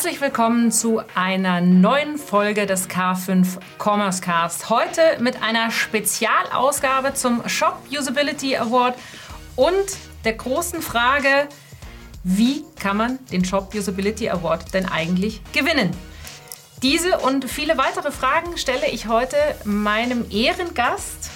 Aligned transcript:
Herzlich 0.00 0.22
willkommen 0.22 0.72
zu 0.72 1.02
einer 1.14 1.60
neuen 1.60 2.16
Folge 2.16 2.64
des 2.64 2.88
K5 2.88 3.58
Commerce 3.78 4.22
Cast. 4.22 4.70
Heute 4.70 5.02
mit 5.20 5.42
einer 5.42 5.70
Spezialausgabe 5.70 7.12
zum 7.12 7.46
Shop 7.46 7.76
Usability 7.90 8.56
Award 8.56 8.96
und 9.56 9.84
der 10.24 10.32
großen 10.32 10.80
Frage, 10.80 11.48
wie 12.24 12.64
kann 12.78 12.96
man 12.96 13.18
den 13.30 13.44
Shop 13.44 13.74
Usability 13.74 14.30
Award 14.30 14.72
denn 14.72 14.88
eigentlich 14.88 15.42
gewinnen? 15.52 15.94
Diese 16.82 17.18
und 17.18 17.44
viele 17.44 17.76
weitere 17.76 18.10
Fragen 18.10 18.56
stelle 18.56 18.88
ich 18.90 19.06
heute 19.06 19.36
meinem 19.64 20.24
Ehrengast, 20.30 21.28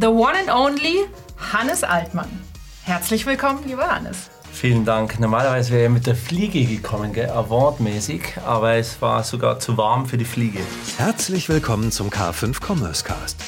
the 0.00 0.08
one 0.08 0.36
and 0.36 0.50
only 0.50 1.06
Hannes 1.52 1.84
Altmann. 1.84 2.42
Herzlich 2.82 3.24
willkommen, 3.24 3.62
lieber 3.68 3.88
Hannes. 3.88 4.30
Vielen 4.60 4.84
Dank. 4.84 5.20
Normalerweise 5.20 5.70
wäre 5.70 5.84
ich 5.84 5.90
mit 5.90 6.08
der 6.08 6.16
Fliege 6.16 6.64
gekommen, 6.64 7.12
gell? 7.12 7.30
awardmäßig, 7.30 8.38
aber 8.44 8.74
es 8.74 9.00
war 9.00 9.22
sogar 9.22 9.60
zu 9.60 9.76
warm 9.76 10.04
für 10.04 10.18
die 10.18 10.24
Fliege. 10.24 10.58
Herzlich 10.96 11.48
willkommen 11.48 11.92
zum 11.92 12.10
K5 12.10 12.56
Commerce 12.60 13.04
Cast. 13.04 13.40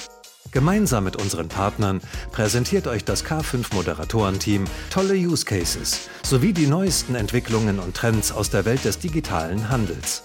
Gemeinsam 0.52 1.02
mit 1.02 1.16
unseren 1.16 1.48
Partnern 1.48 2.00
präsentiert 2.30 2.86
euch 2.86 3.04
das 3.04 3.24
K5 3.24 3.74
Moderatorenteam 3.74 4.66
tolle 4.90 5.14
Use 5.14 5.44
Cases 5.44 6.08
sowie 6.22 6.52
die 6.52 6.68
neuesten 6.68 7.16
Entwicklungen 7.16 7.80
und 7.80 7.96
Trends 7.96 8.30
aus 8.30 8.50
der 8.50 8.64
Welt 8.64 8.84
des 8.84 9.00
digitalen 9.00 9.68
Handels. 9.68 10.22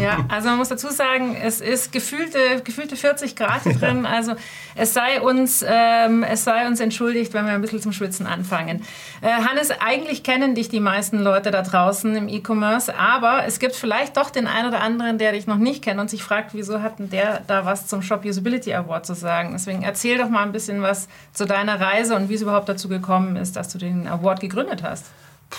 Ja, 0.00 0.24
also 0.28 0.48
man 0.48 0.58
muss 0.58 0.68
dazu 0.68 0.88
sagen, 0.88 1.36
es 1.40 1.60
ist 1.60 1.92
gefühlte, 1.92 2.38
gefühlte 2.64 2.96
40 2.96 3.36
Grad 3.36 3.62
hier 3.62 3.74
drin. 3.74 4.06
Also 4.06 4.34
es 4.74 4.92
sei, 4.92 5.20
uns, 5.20 5.64
ähm, 5.66 6.24
es 6.24 6.44
sei 6.44 6.66
uns 6.66 6.80
entschuldigt, 6.80 7.32
wenn 7.32 7.46
wir 7.46 7.52
ein 7.52 7.60
bisschen 7.60 7.80
zum 7.80 7.92
Schwitzen 7.92 8.26
anfangen. 8.26 8.84
Äh, 9.20 9.28
Hannes, 9.30 9.70
eigentlich 9.80 10.22
kennen 10.22 10.54
dich 10.54 10.68
die 10.68 10.80
meisten 10.80 11.20
Leute 11.20 11.50
da 11.50 11.62
draußen 11.62 12.14
im 12.16 12.28
E-Commerce, 12.28 12.94
aber 12.96 13.44
es 13.46 13.58
gibt 13.58 13.76
vielleicht 13.76 14.16
doch 14.16 14.30
den 14.30 14.46
einen 14.46 14.68
oder 14.68 14.80
anderen, 14.80 15.18
der 15.18 15.32
dich 15.32 15.46
noch 15.46 15.58
nicht 15.58 15.82
kennt 15.82 16.00
und 16.00 16.10
sich 16.10 16.22
fragt, 16.24 16.54
wieso 16.54 16.82
hat 16.82 16.98
denn 16.98 17.10
der 17.10 17.42
da 17.46 17.64
was 17.64 17.86
zum 17.86 18.02
Shop 18.02 18.24
Usability 18.24 18.74
Award 18.74 19.06
zu 19.06 19.14
sagen. 19.14 19.50
Deswegen 19.52 19.82
erzähl 19.82 20.18
doch 20.18 20.28
mal 20.28 20.42
ein 20.42 20.52
bisschen 20.52 20.82
was 20.82 21.08
zu 21.32 21.44
deiner 21.44 21.80
Reise 21.80 22.16
und 22.16 22.28
wie 22.28 22.34
es 22.34 22.42
überhaupt 22.42 22.68
dazu 22.68 22.88
gekommen 22.88 23.36
ist, 23.36 23.56
dass 23.56 23.68
du 23.68 23.78
den 23.78 24.08
Award 24.08 24.40
gegründet 24.40 24.82
hast. 24.82 25.06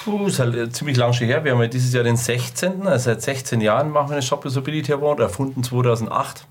Puh, 0.04 0.28
ist 0.28 0.40
halt 0.40 0.76
ziemlich 0.76 0.98
lang 0.98 1.14
schon 1.14 1.28
her. 1.28 1.44
Wir 1.44 1.54
haben 1.54 1.62
ja 1.62 1.68
dieses 1.68 1.94
Jahr 1.94 2.04
den 2.04 2.18
16. 2.18 2.88
Also 2.88 3.06
seit 3.06 3.22
16 3.22 3.62
Jahren 3.62 3.90
machen 3.90 4.10
wir 4.10 4.16
den 4.16 4.22
Shop 4.22 4.46
Usability 4.46 4.94
Award, 4.94 5.20
erfunden 5.20 5.64
2008. 5.64 6.48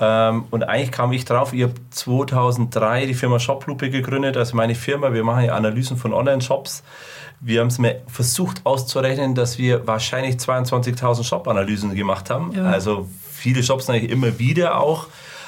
Ähm, 0.00 0.44
und 0.50 0.64
eigentlich 0.64 0.92
kam 0.92 1.12
ich 1.12 1.24
drauf, 1.24 1.52
ich 1.52 1.62
habe 1.62 1.74
2003 1.90 3.06
die 3.06 3.14
Firma 3.14 3.38
Shoplupe 3.38 3.90
gegründet, 3.90 4.36
also 4.36 4.56
meine 4.56 4.74
Firma. 4.74 5.12
Wir 5.12 5.24
machen 5.24 5.44
ja 5.44 5.54
Analysen 5.54 5.96
von 5.96 6.14
Online-Shops. 6.14 6.82
Wir 7.40 7.60
haben 7.60 7.68
es 7.68 7.78
mir 7.78 8.02
versucht 8.06 8.64
auszurechnen, 8.64 9.34
dass 9.34 9.58
wir 9.58 9.86
wahrscheinlich 9.86 10.36
22.000 10.36 11.24
Shop-Analysen 11.24 11.94
gemacht 11.94 12.30
haben. 12.30 12.52
Ja. 12.52 12.64
Also 12.64 13.08
viele 13.30 13.62
Shops 13.62 13.88
eigentlich 13.88 14.10
immer 14.10 14.38
wieder 14.38 14.78
auch. 14.78 15.06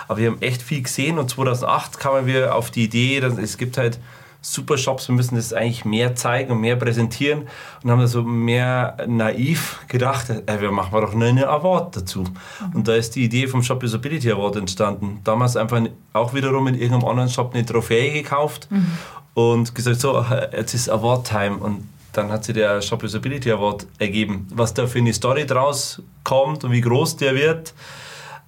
Aber 0.08 0.18
wir 0.18 0.30
haben 0.30 0.42
echt 0.42 0.62
viel 0.62 0.82
gesehen 0.82 1.18
und 1.18 1.30
2008 1.30 1.98
kamen 1.98 2.26
wir 2.26 2.54
auf 2.54 2.70
die 2.70 2.84
Idee, 2.84 3.20
dass 3.20 3.38
es 3.38 3.56
gibt 3.56 3.78
halt 3.78 3.98
super 4.42 4.76
Shops, 4.76 5.08
wir 5.08 5.14
müssen 5.14 5.36
das 5.36 5.52
eigentlich 5.52 5.84
mehr 5.84 6.16
zeigen 6.16 6.52
und 6.52 6.60
mehr 6.60 6.76
präsentieren 6.76 7.46
und 7.82 7.90
haben 7.90 8.00
da 8.00 8.08
so 8.08 8.22
mehr 8.22 8.96
naiv 9.06 9.80
gedacht, 9.86 10.30
ey, 10.30 10.60
wir 10.60 10.72
machen 10.72 10.90
doch 10.92 11.14
nur 11.14 11.28
eine 11.28 11.48
Award 11.48 11.96
dazu. 11.96 12.20
Mhm. 12.20 12.74
Und 12.74 12.88
da 12.88 12.94
ist 12.94 13.14
die 13.14 13.24
Idee 13.24 13.46
vom 13.46 13.62
Shop 13.62 13.82
Usability 13.82 14.30
Award 14.32 14.56
entstanden. 14.56 15.20
Damals 15.22 15.56
einfach 15.56 15.80
auch 16.12 16.34
wiederum 16.34 16.66
in 16.66 16.74
irgendeinem 16.74 17.08
anderen 17.08 17.30
Shop 17.30 17.54
eine 17.54 17.64
Trophäe 17.64 18.12
gekauft 18.12 18.66
mhm. 18.70 18.86
und 19.34 19.74
gesagt, 19.74 20.00
so, 20.00 20.24
jetzt 20.52 20.74
ist 20.74 20.90
Award 20.90 21.28
Time 21.28 21.56
und 21.58 21.88
dann 22.12 22.30
hat 22.30 22.44
sich 22.44 22.54
der 22.54 22.82
Shop 22.82 23.02
Usability 23.04 23.50
Award 23.52 23.86
ergeben. 23.98 24.48
Was 24.52 24.74
da 24.74 24.86
für 24.86 24.98
eine 24.98 25.14
Story 25.14 25.46
draus 25.46 26.02
kommt 26.24 26.64
und 26.64 26.72
wie 26.72 26.80
groß 26.80 27.16
der 27.16 27.34
wird, 27.36 27.74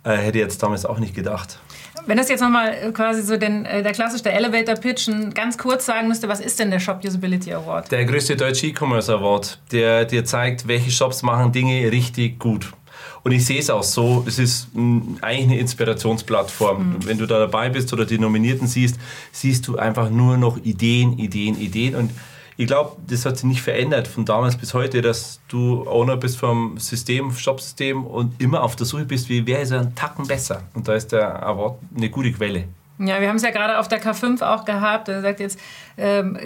äh, 0.03 0.17
hätte 0.17 0.39
ich 0.39 0.45
jetzt 0.45 0.63
damals 0.63 0.85
auch 0.85 0.99
nicht 0.99 1.15
gedacht. 1.15 1.61
Wenn 2.07 2.19
das 2.19 2.29
jetzt 2.29 2.41
nochmal 2.41 2.75
äh, 2.75 2.93
quasi 2.93 3.23
so 3.23 3.37
den, 3.37 3.65
äh, 3.65 3.83
der 3.83 3.93
klassische 3.93 4.31
Elevator 4.31 4.75
Pitch 4.75 5.09
ganz 5.33 5.57
kurz 5.57 5.87
sagen 5.87 6.09
müsste, 6.09 6.29
was 6.29 6.41
ist 6.41 6.59
denn 6.59 6.71
der 6.71 6.81
Shop 6.81 7.01
Usability 7.05 7.53
Award? 7.53 7.91
Der 7.91 8.05
größte 8.05 8.37
deutsche 8.37 8.67
E-Commerce 8.67 9.13
Award, 9.13 9.59
der 9.73 10.05
dir 10.05 10.25
zeigt, 10.25 10.69
welche 10.69 10.91
Shops 10.91 11.23
machen 11.23 11.53
Dinge 11.53 11.91
richtig 11.91 12.39
gut. 12.39 12.73
Und 13.23 13.33
ich 13.33 13.47
sehe 13.47 13.59
es 13.59 13.71
auch 13.71 13.83
so, 13.83 14.23
es 14.27 14.39
ist 14.39 14.69
eigentlich 15.23 15.45
eine 15.45 15.59
Inspirationsplattform. 15.59 16.91
Mhm. 16.91 17.07
Wenn 17.07 17.19
du 17.19 17.27
da 17.27 17.39
dabei 17.39 17.71
bist 17.71 17.93
oder 17.93 18.05
die 18.05 18.19
Nominierten 18.19 18.67
siehst, 18.67 18.97
siehst 19.33 19.67
du 19.67 19.79
einfach 19.79 20.11
nur 20.11 20.37
noch 20.37 20.59
Ideen, 20.59 21.19
Ideen, 21.19 21.59
Ideen. 21.59 21.95
Und 21.95 22.11
ich 22.57 22.67
glaube, 22.67 22.97
das 23.07 23.27
hat 23.27 23.37
sich 23.37 23.45
nicht 23.45 23.63
verändert 23.63 24.07
von 24.07 24.25
damals 24.25 24.57
bis 24.57 24.75
heute, 24.75 25.03
dass 25.03 25.41
du 25.49 25.87
Owner 25.89 26.17
bist 26.17 26.39
vom 26.39 26.79
System, 26.79 27.33
Shop-System 27.33 28.05
und 28.05 28.41
immer 28.41 28.63
auf 28.63 28.77
der 28.77 28.87
Suche 28.87 29.05
bist, 29.05 29.29
wie 29.29 29.47
wäre 29.47 29.63
es 29.63 29.73
ein 29.73 29.95
Tacken 29.95 30.27
besser. 30.27 30.63
Und 30.75 30.87
da 30.87 30.95
ist 30.95 31.13
der 31.13 31.45
Award 31.45 31.79
eine 31.97 32.11
gute 32.11 32.33
Quelle. 32.33 32.69
Ja, 32.99 33.21
wir 33.21 33.29
haben 33.29 33.37
es 33.37 33.43
ja 33.43 33.51
gerade 33.51 33.79
auf 33.79 33.89
der 33.89 34.01
K5 34.01 34.41
auch 34.43 34.65
gehabt. 34.65 35.09
Er 35.09 35.21
sagt 35.21 35.41
jetzt, 35.41 35.59
ähm, 35.99 36.39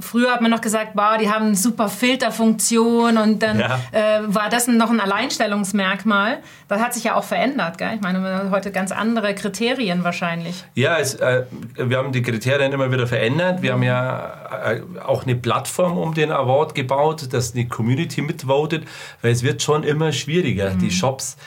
früher 0.00 0.32
hat 0.32 0.42
man 0.42 0.50
noch 0.50 0.60
gesagt, 0.60 0.90
wow, 0.94 1.16
die 1.18 1.30
haben 1.30 1.46
eine 1.46 1.54
super 1.54 1.88
Filterfunktion 1.88 3.16
und 3.16 3.42
dann 3.42 3.58
ja. 3.58 3.80
äh, 3.92 4.20
war 4.26 4.50
das 4.50 4.66
noch 4.66 4.90
ein 4.90 5.00
Alleinstellungsmerkmal. 5.00 6.38
Das 6.68 6.82
hat 6.82 6.92
sich 6.92 7.04
ja 7.04 7.14
auch 7.14 7.24
verändert, 7.24 7.78
gell? 7.78 7.92
Ich 7.94 8.02
meine, 8.02 8.50
heute 8.50 8.70
ganz 8.70 8.92
andere 8.92 9.34
Kriterien 9.34 10.04
wahrscheinlich. 10.04 10.64
Ja, 10.74 10.98
es, 10.98 11.14
äh, 11.14 11.44
wir 11.76 11.96
haben 11.96 12.12
die 12.12 12.22
Kriterien 12.22 12.72
immer 12.72 12.92
wieder 12.92 13.06
verändert. 13.06 13.62
Wir 13.62 13.72
haben 13.72 13.82
ja 13.82 14.72
äh, 14.72 14.80
auch 15.02 15.22
eine 15.22 15.36
Plattform 15.36 15.96
um 15.96 16.12
den 16.12 16.30
Award 16.30 16.74
gebaut, 16.74 17.32
dass 17.32 17.54
eine 17.54 17.66
Community 17.66 18.20
mitvotet, 18.20 18.84
weil 19.22 19.32
es 19.32 19.42
wird 19.42 19.62
schon 19.62 19.84
immer 19.84 20.12
schwieriger. 20.12 20.74
Mhm. 20.74 20.78
Die 20.80 20.90
Shops 20.90 21.38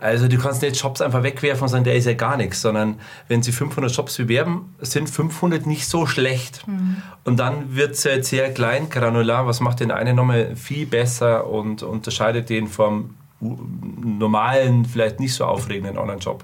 also 0.00 0.28
du 0.28 0.38
kannst 0.38 0.62
nicht 0.62 0.76
Shops 0.76 1.00
einfach 1.00 1.22
wegwerfen 1.22 1.62
und 1.62 1.68
sagen, 1.68 1.84
der 1.84 1.94
ist 1.94 2.04
ja 2.04 2.14
gar 2.14 2.36
nichts, 2.36 2.60
sondern 2.60 3.00
wenn 3.28 3.42
sie 3.42 3.52
500 3.52 3.92
Shops 3.92 4.16
bewerben, 4.16 4.74
sind 4.80 5.08
500 5.08 5.66
nicht 5.66 5.88
so 5.88 6.06
schlecht. 6.06 6.66
Mhm. 6.66 7.02
Und 7.24 7.38
dann 7.38 7.74
wird 7.74 7.92
es 7.92 8.04
halt 8.04 8.24
sehr 8.24 8.52
klein, 8.52 8.88
granular, 8.88 9.46
was 9.46 9.60
macht 9.60 9.80
den 9.80 9.90
einen 9.90 10.16
nochmal 10.16 10.54
viel 10.56 10.86
besser 10.86 11.46
und 11.46 11.82
unterscheidet 11.82 12.50
den 12.50 12.68
vom 12.68 13.14
normalen, 13.40 14.84
vielleicht 14.84 15.20
nicht 15.20 15.34
so 15.34 15.44
aufregenden 15.44 15.98
Online-Shop. 15.98 16.42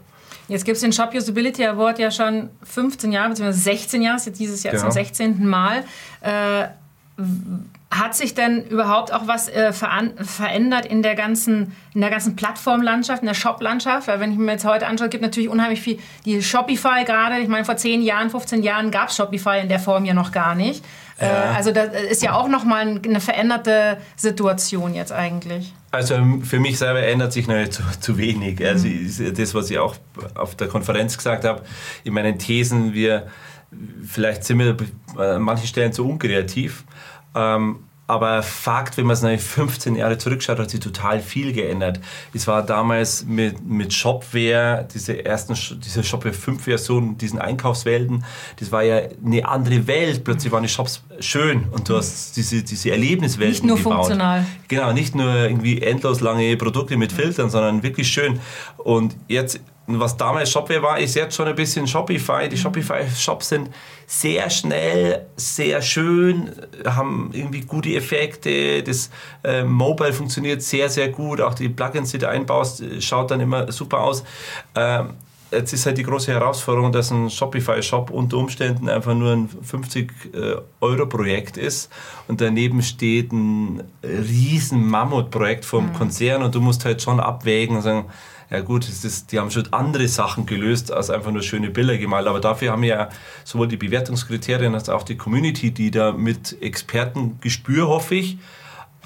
Jetzt 0.49 0.65
gibt 0.65 0.77
es 0.77 0.83
den 0.83 0.93
Shop 0.93 1.15
Usability 1.15 1.65
Award 1.65 1.99
ja 1.99 2.11
schon 2.11 2.51
15 2.65 3.13
Jahre, 3.13 3.31
beziehungsweise 3.31 3.61
16 3.61 4.03
Jahre, 4.03 4.17
ist 4.17 4.27
jetzt 4.27 4.41
dieses 4.41 4.63
Jahr 4.63 4.73
genau. 4.73 4.84
zum 4.84 4.93
16. 4.93 5.47
Mal. 5.47 5.84
Äh, 6.21 6.65
hat 7.92 8.14
sich 8.14 8.34
denn 8.34 8.64
überhaupt 8.64 9.12
auch 9.12 9.26
was 9.26 9.48
äh, 9.48 9.72
verändert 9.72 10.86
in 10.86 11.03
der 11.03 11.14
ganzen, 11.14 11.76
in 11.94 12.00
der 12.00 12.08
ganzen 12.08 12.36
Plattformlandschaft, 12.36 13.22
in 13.22 13.26
der 13.26 13.34
Shop-Landschaft? 13.34 14.08
Weil 14.08 14.19
wenn 14.19 14.32
ich 14.32 14.38
mir 14.38 14.53
jetzt 14.53 14.64
heute 14.64 14.86
anschaue, 14.86 15.10
gibt 15.10 15.22
natürlich 15.22 15.50
unheimlich 15.50 15.82
viel, 15.82 15.98
die 16.25 16.42
Shopify 16.42 17.04
gerade, 17.04 17.38
ich 17.38 17.48
meine 17.48 17.66
vor 17.66 17.76
10 17.76 18.03
Jahren, 18.03 18.30
15 18.30 18.62
Jahren 18.62 18.91
gab 18.91 19.10
es 19.10 19.16
Shopify 19.16 19.60
in 19.60 19.69
der 19.69 19.78
Form 19.78 20.06
ja 20.06 20.14
noch 20.14 20.32
gar 20.32 20.54
nicht. 20.54 20.82
Äh, 21.19 21.26
ja. 21.26 21.53
Äh, 21.53 21.56
also 21.56 21.70
das 21.70 21.88
ist 22.10 22.22
ja 22.22 22.34
auch 22.34 22.48
nochmal 22.48 23.00
eine 23.04 23.20
veränderte 23.20 23.98
Situation 24.16 24.94
jetzt 24.94 25.12
eigentlich. 25.12 25.74
Also 25.91 26.16
für 26.42 26.59
mich 26.59 26.78
selber 26.78 27.03
ändert 27.03 27.34
sich 27.34 27.47
noch 27.47 27.69
zu, 27.69 27.82
zu 28.00 28.16
wenig. 28.16 28.64
Also 28.64 28.88
mhm. 28.88 29.34
das, 29.36 29.54
was 29.54 29.70
ich 29.70 29.78
auch 29.78 29.97
auf 30.34 30.54
der 30.54 30.69
Konferenz 30.69 31.19
gesagt 31.19 31.44
habe, 31.44 31.62
in 32.04 32.14
meinen 32.14 32.38
Thesen, 32.38 32.94
wir 32.94 33.26
vielleicht 34.06 34.44
sind 34.44 34.59
wir 34.59 34.76
an 35.16 35.42
manchen 35.42 35.66
Stellen 35.66 35.92
zu 35.92 36.06
unkreativ. 36.09 36.84
Ähm, 37.34 37.81
aber 38.12 38.43
Fakt, 38.43 38.98
wenn 38.98 39.06
man 39.06 39.16
es 39.16 39.43
15 39.43 39.94
Jahre 39.97 40.19
zurückschaut, 40.19 40.59
hat 40.59 40.69
sich 40.69 40.81
total 40.81 41.20
viel 41.20 41.54
geändert. 41.54 41.98
Es 42.34 42.47
war 42.47 42.62
damals 42.62 43.25
mit, 43.25 43.66
mit 43.66 43.94
Shopware, 43.94 44.87
diese 44.93 45.25
ersten, 45.25 45.54
diese 45.81 46.04
Shopware 46.04 46.34
5 46.34 46.65
Version, 46.65 47.16
diesen 47.16 47.38
Einkaufswelten, 47.38 48.22
das 48.59 48.71
war 48.71 48.82
ja 48.82 49.00
eine 49.25 49.48
andere 49.48 49.87
Welt. 49.87 50.25
Plötzlich 50.25 50.53
waren 50.53 50.62
die 50.62 50.69
Shops 50.69 51.03
schön 51.21 51.65
und 51.71 51.88
du 51.88 51.97
hast 51.97 52.37
diese, 52.37 52.62
diese 52.62 52.91
Erlebniswelten 52.91 53.53
Nicht 53.53 53.65
nur 53.65 53.78
gebaut. 53.78 53.94
funktional. 53.94 54.44
Genau, 54.69 54.92
nicht 54.92 55.15
nur 55.15 55.34
irgendwie 55.34 55.81
endlos 55.81 56.21
lange 56.21 56.54
Produkte 56.59 56.98
mit 56.98 57.12
Filtern, 57.12 57.48
sondern 57.48 57.83
wirklich 57.83 58.09
schön. 58.09 58.41
Und 58.77 59.16
jetzt 59.28 59.59
was 59.87 60.17
damals 60.17 60.51
Shopware 60.51 60.83
war, 60.83 60.99
ist 60.99 61.15
jetzt 61.15 61.34
schon 61.34 61.49
ein 61.49 61.55
bisschen 61.55 61.87
Shopify. 61.87 62.49
Die 62.49 62.57
mhm. 62.57 62.61
Shopify-Shops 62.61 63.49
sind 63.49 63.71
sehr 64.07 64.49
schnell, 64.51 65.27
sehr 65.37 65.83
schön, 65.83 66.53
haben 66.84 67.31
irgendwie 67.33 67.63
gute 67.63 67.95
Effekte. 67.95 68.83
Das 68.83 69.11
äh, 69.43 69.65
Mobile 69.65 70.13
funktioniert 70.13 70.63
sehr, 70.63 70.89
sehr 70.89 71.09
gut. 71.09 71.41
Auch 71.41 71.55
die 71.55 71.69
Plugins, 71.69 72.13
die 72.13 72.19
du 72.19 72.29
einbaust, 72.29 72.83
schaut 73.01 73.31
dann 73.31 73.41
immer 73.41 73.71
super 73.73 74.01
aus. 74.01 74.23
Ähm, 74.75 75.15
jetzt 75.53 75.73
ist 75.73 75.87
halt 75.87 75.99
die 75.99 76.03
große 76.03 76.33
Herausforderung, 76.33 76.93
dass 76.93 77.11
ein 77.11 77.31
Shopify-Shop 77.31 78.11
unter 78.11 78.39
Umständen 78.39 78.89
einfach 78.89 79.15
nur 79.15 79.33
ein 79.33 79.49
50-Euro-Projekt 79.49 81.59
äh, 81.59 81.67
ist 81.67 81.91
und 82.29 82.41
daneben 82.41 82.83
steht 82.83 83.33
ein 83.33 83.83
riesen 84.03 84.87
Mammutprojekt 84.87 85.65
vom 85.65 85.89
mhm. 85.89 85.93
Konzern 85.93 86.43
und 86.43 86.55
du 86.55 86.61
musst 86.61 86.84
halt 86.84 87.03
schon 87.03 87.21
abwägen 87.21 87.77
und 87.77 87.83
sagen, 87.83 88.07
ja 88.53 88.60
gut, 88.60 88.87
ist, 88.87 89.33
die 89.33 89.39
haben 89.39 89.51
schon 89.51 89.72
andere 89.72 90.07
Sachen 90.09 90.45
gelöst, 90.45 90.93
als 90.93 91.09
einfach 91.09 91.31
nur 91.31 91.43
schöne 91.43 91.71
Bilder 91.71 91.97
gemalt. 91.97 92.27
Aber 92.27 92.39
dafür 92.39 92.72
haben 92.72 92.83
wir 92.83 92.89
ja 92.89 93.09
sowohl 93.45 93.66
die 93.66 93.78
Bewertungskriterien 93.78 94.75
als 94.75 94.91
auch 94.91 95.04
die 95.04 95.16
Community, 95.16 95.71
die 95.71 95.91
da 95.91 96.13
mit 96.13 96.60
Expertengespür, 96.60 97.89
hoffe 97.89 98.16
ich, 98.16 98.37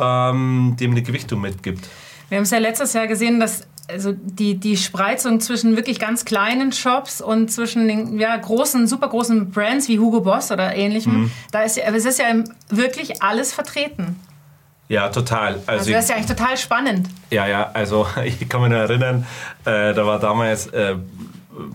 ähm, 0.00 0.76
dem 0.80 0.90
eine 0.90 1.02
Gewichtung 1.02 1.40
mitgibt. 1.40 1.88
Wir 2.28 2.38
haben 2.38 2.42
es 2.42 2.50
ja 2.50 2.58
letztes 2.58 2.92
Jahr 2.92 3.06
gesehen, 3.06 3.38
dass 3.38 3.68
also 3.88 4.12
die, 4.12 4.56
die 4.56 4.76
Spreizung 4.76 5.38
zwischen 5.38 5.76
wirklich 5.76 6.00
ganz 6.00 6.24
kleinen 6.24 6.72
Shops 6.72 7.20
und 7.20 7.48
zwischen 7.52 7.86
den 7.86 8.18
ja, 8.18 8.36
großen, 8.36 8.88
super 8.88 9.06
großen 9.06 9.52
Brands 9.52 9.88
wie 9.88 10.00
Hugo 10.00 10.22
Boss 10.22 10.50
oder 10.50 10.74
ähnlichem, 10.74 11.20
mhm. 11.20 11.30
da 11.52 11.62
ist 11.62 11.76
ja, 11.76 11.84
es 11.84 12.04
ist 12.04 12.18
ja 12.18 12.26
wirklich 12.68 13.22
alles 13.22 13.54
vertreten. 13.54 14.16
Ja, 14.88 15.08
total. 15.08 15.54
Also, 15.66 15.70
also 15.70 15.92
das 15.92 16.04
ist 16.04 16.10
ja 16.10 16.16
eigentlich 16.16 16.36
total 16.36 16.56
spannend. 16.56 17.08
Ja, 17.30 17.46
ja, 17.46 17.70
also 17.72 18.06
ich 18.24 18.48
kann 18.48 18.60
mich 18.60 18.70
nur 18.70 18.78
erinnern, 18.78 19.26
äh, 19.64 19.94
da 19.94 20.06
war 20.06 20.18
damals 20.18 20.68
äh, 20.68 20.96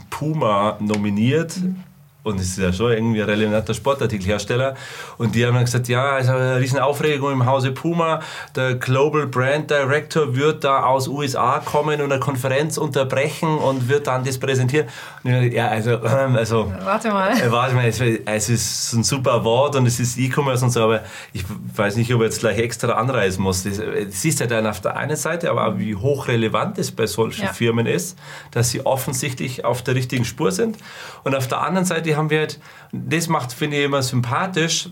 Puma 0.09 0.77
nominiert. 0.79 1.57
Mhm 1.57 1.83
und 2.23 2.39
es 2.39 2.50
ist 2.50 2.57
ja 2.59 2.71
schon 2.71 2.91
irgendwie 2.91 3.21
ein 3.21 3.29
relevanter 3.29 3.73
Sportartikelhersteller. 3.73 4.75
Und 5.18 5.33
die 5.33 5.44
haben 5.45 5.56
dann 5.56 5.65
gesagt, 5.65 5.88
ja, 5.88 6.19
es 6.19 6.25
ist 6.25 6.29
eine 6.29 6.59
riesen 6.59 6.79
Aufregung 6.79 7.31
im 7.31 7.45
Hause 7.47 7.71
Puma. 7.71 8.19
Der 8.56 8.75
Global 8.75 9.25
Brand 9.25 9.71
Director 9.71 10.35
wird 10.35 10.63
da 10.63 10.83
aus 10.83 11.07
USA 11.07 11.59
kommen 11.59 12.00
und 12.00 12.12
eine 12.12 12.19
Konferenz 12.19 12.77
unterbrechen 12.77 13.57
und 13.57 13.89
wird 13.89 14.06
dann 14.06 14.23
das 14.23 14.38
präsentieren. 14.38 14.88
Und 15.23 15.51
ja, 15.51 15.69
also, 15.69 15.91
ähm, 15.91 16.35
also 16.35 16.71
warte 16.83 17.09
mal. 17.09 17.31
Äh, 17.31 17.51
warte 17.51 17.73
mal, 17.73 17.88
es, 17.88 18.00
es, 18.00 18.50
ist 18.50 18.94
ein 18.94 19.03
super 19.03 19.44
Wort 19.44 19.75
und 19.75 19.88
es 19.88 20.00
ist 20.00 20.19
E-Commerce 20.19 20.63
und 20.63 20.69
so, 20.69 20.83
aber 20.83 21.01
ich 21.33 21.44
weiß 21.75 21.95
nicht, 21.95 22.13
ob 22.13 22.21
ich 22.21 22.25
jetzt 22.25 22.39
gleich 22.41 22.59
extra 22.59 22.94
anreisen 22.94 23.41
muss. 23.41 23.63
Das, 23.63 23.77
das 23.77 24.25
ist 24.25 24.39
ja 24.39 24.45
dann 24.45 24.67
auf 24.67 24.79
der 24.81 24.95
einen 24.95 25.15
Seite, 25.15 25.50
aber 25.50 25.67
auch 25.67 25.77
wie 25.79 25.95
hochrelevant 25.95 26.77
es 26.77 26.91
bei 26.91 27.07
solchen 27.07 27.45
ja. 27.45 27.53
Firmen 27.53 27.88
ist, 27.88 28.15
dass 28.51 28.69
sie 28.69 28.85
offensichtlich 28.85 29.65
auf 29.65 29.81
der 29.81 29.95
richtigen 29.95 30.25
Spur 30.25 30.51
sind. 30.51 30.77
Und 31.24 31.35
auf 31.35 31.47
der 31.47 31.62
anderen 31.62 31.85
Seite 31.85 32.10
haben 32.15 32.29
wir 32.29 32.39
halt, 32.39 32.59
das 32.91 33.27
macht, 33.27 33.53
finde 33.53 33.77
ich, 33.77 33.85
immer 33.85 34.01
sympathisch, 34.01 34.89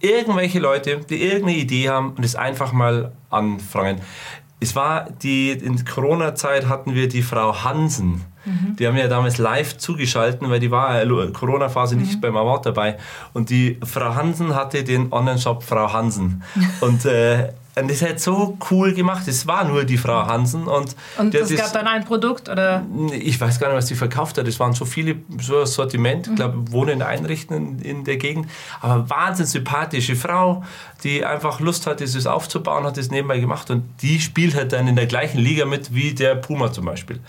irgendwelche 0.00 0.58
Leute, 0.58 0.98
die 0.98 1.22
irgendeine 1.22 1.58
Idee 1.58 1.88
haben 1.88 2.12
und 2.12 2.24
es 2.24 2.34
einfach 2.34 2.72
mal 2.72 3.12
anfangen. 3.28 4.00
Es 4.58 4.76
war 4.76 5.08
die, 5.10 5.52
in 5.52 5.84
Corona-Zeit 5.84 6.68
hatten 6.68 6.94
wir 6.94 7.08
die 7.08 7.22
Frau 7.22 7.64
Hansen. 7.64 8.22
Mhm. 8.44 8.76
Die 8.78 8.86
haben 8.86 8.96
ja 8.96 9.08
damals 9.08 9.38
live 9.38 9.78
zugeschaltet, 9.78 10.40
weil 10.42 10.60
die 10.60 10.70
war 10.70 11.04
Corona-Phase 11.32 11.96
mhm. 11.96 12.02
nicht 12.02 12.20
beim 12.20 12.36
Award 12.36 12.66
dabei. 12.66 12.98
Und 13.32 13.50
die 13.50 13.78
Frau 13.84 14.14
Hansen 14.14 14.54
hatte 14.54 14.84
den 14.84 15.12
Online-Shop 15.12 15.62
Frau 15.62 15.92
Hansen. 15.92 16.42
und 16.80 17.04
äh, 17.04 17.52
und 17.76 17.90
das 17.90 18.02
hat 18.02 18.20
so 18.20 18.58
cool 18.70 18.92
gemacht. 18.92 19.28
Es 19.28 19.46
war 19.46 19.64
nur 19.64 19.84
die 19.84 19.96
Frau 19.96 20.26
Hansen. 20.26 20.66
Und, 20.66 20.96
und 21.18 21.34
es 21.34 21.54
gab 21.54 21.72
dann 21.72 21.86
ein 21.86 22.04
Produkt? 22.04 22.48
oder? 22.48 22.84
Ich 23.12 23.40
weiß 23.40 23.60
gar 23.60 23.68
nicht, 23.68 23.76
was 23.76 23.86
sie 23.86 23.94
verkauft 23.94 24.38
hat. 24.38 24.48
Es 24.48 24.58
waren 24.58 24.72
so 24.72 24.84
viele, 24.84 25.16
so 25.40 25.60
ein 25.60 25.66
Sortiment. 25.66 26.26
Ich 26.26 26.34
glaube, 26.34 26.72
Wohnen 26.72 27.00
einrichten 27.00 27.56
in, 27.56 27.78
in 27.78 28.04
der 28.04 28.16
Gegend. 28.16 28.48
Aber 28.80 29.08
wahnsinnig 29.08 29.50
sympathische 29.50 30.16
Frau, 30.16 30.64
die 31.04 31.24
einfach 31.24 31.60
Lust 31.60 31.86
hat, 31.86 32.00
dieses 32.00 32.26
aufzubauen, 32.26 32.84
hat 32.84 32.96
das 32.96 33.10
nebenbei 33.10 33.38
gemacht. 33.38 33.70
Und 33.70 33.84
die 34.02 34.20
spielt 34.20 34.56
halt 34.56 34.72
dann 34.72 34.88
in 34.88 34.96
der 34.96 35.06
gleichen 35.06 35.38
Liga 35.38 35.64
mit 35.64 35.94
wie 35.94 36.12
der 36.12 36.34
Puma 36.34 36.72
zum 36.72 36.86
Beispiel. 36.86 37.20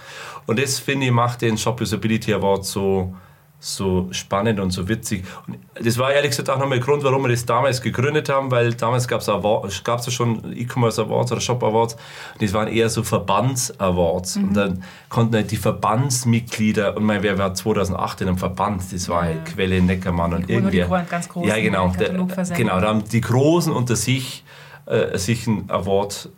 Und 0.47 0.59
das, 0.59 0.79
finde 0.79 1.05
ich, 1.05 1.11
macht 1.11 1.43
den 1.43 1.57
Shop 1.57 1.79
Usability 1.79 2.33
Award 2.33 2.65
so 2.65 3.13
so 3.63 4.07
spannend 4.11 4.59
und 4.59 4.71
so 4.71 4.89
witzig. 4.89 5.23
Und 5.45 5.59
das 5.75 5.99
war 5.99 6.11
ehrlich 6.11 6.31
gesagt 6.31 6.49
auch 6.49 6.57
nochmal 6.57 6.79
der 6.79 6.85
Grund, 6.85 7.03
warum 7.03 7.21
wir 7.21 7.29
das 7.29 7.45
damals 7.45 7.79
gegründet 7.79 8.27
haben, 8.27 8.49
weil 8.49 8.73
damals 8.73 9.07
gab 9.07 9.21
es 9.21 9.27
ja 9.27 10.11
schon 10.11 10.57
E-Commerce 10.57 10.99
Awards 10.99 11.31
oder 11.31 11.41
Shop 11.41 11.63
Awards 11.63 11.93
und 12.33 12.41
das 12.41 12.53
waren 12.53 12.67
eher 12.67 12.89
so 12.89 13.03
Verbands-Awards. 13.03 14.37
Mhm. 14.37 14.43
Und 14.47 14.53
dann 14.55 14.83
konnten 15.09 15.35
halt 15.35 15.51
die 15.51 15.57
Verbandsmitglieder, 15.57 16.97
und 16.97 17.03
mein, 17.03 17.21
wer 17.21 17.37
war 17.37 17.53
2008 17.53 18.21
in 18.21 18.29
einem 18.29 18.37
Verband, 18.39 18.81
das 18.91 19.07
war 19.09 19.21
halt 19.21 19.37
ja. 19.45 19.53
Quelle 19.53 19.79
Neckermann 19.79 20.33
und 20.33 20.49
irgendwie. 20.49 20.83
ganz 21.07 21.29
großen 21.29 21.47
ja, 21.47 21.59
genau. 21.59 21.89
Der, 21.99 22.09
genau, 22.55 22.81
da 22.81 22.87
haben 22.87 23.03
die 23.07 23.21
Großen 23.21 23.71
unter 23.71 23.95
sich 23.95 24.43
äh, 24.87 25.17
sich 25.19 25.47
einen 25.47 25.69
Award 25.69 26.29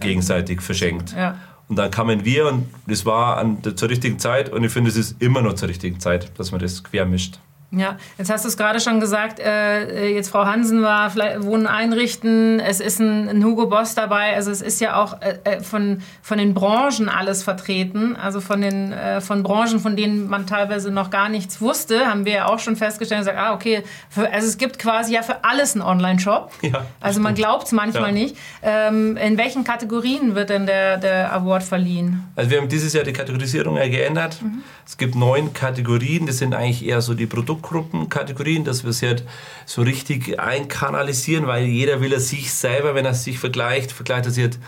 gegenseitig 0.00 0.60
verschenkt. 0.60 1.14
Ja. 1.16 1.36
Und 1.72 1.76
dann 1.76 1.90
kamen 1.90 2.26
wir 2.26 2.48
und 2.48 2.66
das 2.86 3.06
war 3.06 3.38
an, 3.38 3.62
zur 3.62 3.88
richtigen 3.88 4.18
Zeit 4.18 4.50
und 4.50 4.62
ich 4.62 4.70
finde, 4.70 4.90
es 4.90 4.96
ist 4.98 5.22
immer 5.22 5.40
noch 5.40 5.54
zur 5.54 5.70
richtigen 5.70 6.00
Zeit, 6.00 6.30
dass 6.38 6.52
man 6.52 6.60
das 6.60 6.84
quer 6.84 7.06
mischt. 7.06 7.40
Ja, 7.74 7.96
jetzt 8.18 8.30
hast 8.30 8.44
du 8.44 8.48
es 8.48 8.58
gerade 8.58 8.80
schon 8.80 9.00
gesagt, 9.00 9.40
äh, 9.40 10.08
jetzt 10.08 10.28
Frau 10.28 10.44
Hansen 10.44 10.82
war 10.82 11.14
Wohnen 11.14 11.66
einrichten, 11.66 12.60
es 12.60 12.80
ist 12.80 13.00
ein, 13.00 13.30
ein, 13.30 13.42
Hugo 13.42 13.66
Boss 13.66 13.94
dabei, 13.94 14.34
also 14.34 14.50
es 14.50 14.60
ist 14.60 14.78
ja 14.82 15.02
auch 15.02 15.22
äh, 15.22 15.38
äh, 15.44 15.60
von, 15.60 16.02
von 16.20 16.36
den 16.36 16.52
Branchen 16.52 17.08
alles 17.08 17.42
vertreten, 17.42 18.14
also 18.14 18.42
von 18.42 18.60
den 18.60 18.92
äh, 18.92 19.22
von 19.22 19.42
Branchen, 19.42 19.80
von 19.80 19.96
denen 19.96 20.28
man 20.28 20.46
teilweise 20.46 20.90
noch 20.90 21.08
gar 21.08 21.30
nichts 21.30 21.62
wusste, 21.62 22.04
haben 22.04 22.26
wir 22.26 22.32
ja 22.32 22.46
auch 22.46 22.58
schon 22.58 22.76
festgestellt 22.76 23.20
und 23.20 23.26
gesagt, 23.26 23.42
ah 23.42 23.54
okay, 23.54 23.84
für, 24.10 24.30
also 24.30 24.46
es 24.46 24.58
gibt 24.58 24.78
quasi 24.78 25.14
ja 25.14 25.22
für 25.22 25.42
alles 25.42 25.74
einen 25.74 25.82
Online-Shop, 25.82 26.52
ja, 26.60 26.84
also 27.00 27.20
man 27.20 27.34
glaubt 27.34 27.64
es 27.64 27.72
manchmal 27.72 28.08
ja. 28.08 28.12
nicht. 28.12 28.36
Ähm, 28.62 29.16
in 29.16 29.38
welchen 29.38 29.64
Kategorien 29.64 30.34
wird 30.34 30.50
denn 30.50 30.66
der, 30.66 30.98
der 30.98 31.32
Award 31.32 31.62
verliehen? 31.62 32.22
Also 32.36 32.50
wir 32.50 32.60
haben 32.60 32.68
dieses 32.68 32.92
Jahr 32.92 33.04
die 33.04 33.14
Kategorisierung 33.14 33.78
ja 33.78 33.88
geändert. 33.88 34.42
Mhm. 34.42 34.62
Es 34.84 34.98
gibt 34.98 35.14
neun 35.14 35.54
Kategorien, 35.54 36.26
das 36.26 36.36
sind 36.36 36.52
eigentlich 36.54 36.84
eher 36.84 37.00
so 37.00 37.14
die 37.14 37.26
Produkte 37.26 37.61
Produktgruppenkategorien, 37.62 38.64
dass 38.64 38.84
wir 38.84 38.90
es 38.90 39.02
halt 39.02 39.24
so 39.66 39.82
richtig 39.82 40.38
einkanalisieren, 40.38 41.46
weil 41.46 41.64
jeder 41.64 42.00
will 42.00 42.12
er 42.12 42.20
sich 42.20 42.52
selber, 42.52 42.94
wenn 42.94 43.04
er 43.04 43.14
sich 43.14 43.38
vergleicht, 43.38 43.92
vergleicht 43.92 44.26
er 44.26 44.32
sich 44.32 44.44
halt 44.44 44.58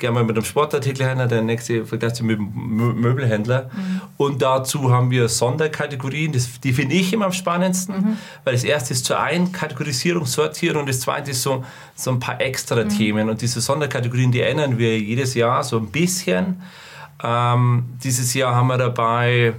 gerne 0.00 0.14
mal 0.14 0.24
mit 0.24 0.36
einem 0.36 0.44
Sportartikelhändler, 0.44 1.28
der 1.28 1.42
nächste 1.42 1.86
vergleicht 1.86 2.16
sich 2.16 2.24
mit 2.24 2.38
einem 2.38 3.00
Möbelhändler. 3.00 3.70
Mhm. 3.72 4.00
Und 4.16 4.42
dazu 4.42 4.90
haben 4.90 5.10
wir 5.10 5.28
Sonderkategorien, 5.28 6.32
das, 6.32 6.58
die 6.60 6.72
finde 6.72 6.96
ich 6.96 7.12
immer 7.12 7.26
am 7.26 7.32
spannendsten, 7.32 7.94
mhm. 7.94 8.16
weil 8.44 8.54
das 8.54 8.64
erste 8.64 8.94
ist 8.94 9.04
zur 9.04 9.20
Einkategorisierung, 9.20 10.26
Sortieren 10.26 10.78
und 10.78 10.88
das 10.88 11.00
zweite 11.00 11.30
ist 11.30 11.42
so, 11.42 11.64
so 11.94 12.10
ein 12.10 12.18
paar 12.18 12.40
extra 12.40 12.82
mhm. 12.82 12.88
Themen. 12.88 13.30
Und 13.30 13.42
diese 13.42 13.60
Sonderkategorien, 13.60 14.32
die 14.32 14.40
ändern 14.40 14.78
wir 14.78 14.98
jedes 14.98 15.34
Jahr 15.34 15.62
so 15.62 15.78
ein 15.78 15.86
bisschen. 15.86 16.62
Ähm, 17.22 17.84
dieses 18.02 18.34
Jahr 18.34 18.54
haben 18.54 18.68
wir 18.68 18.78
dabei 18.78 19.54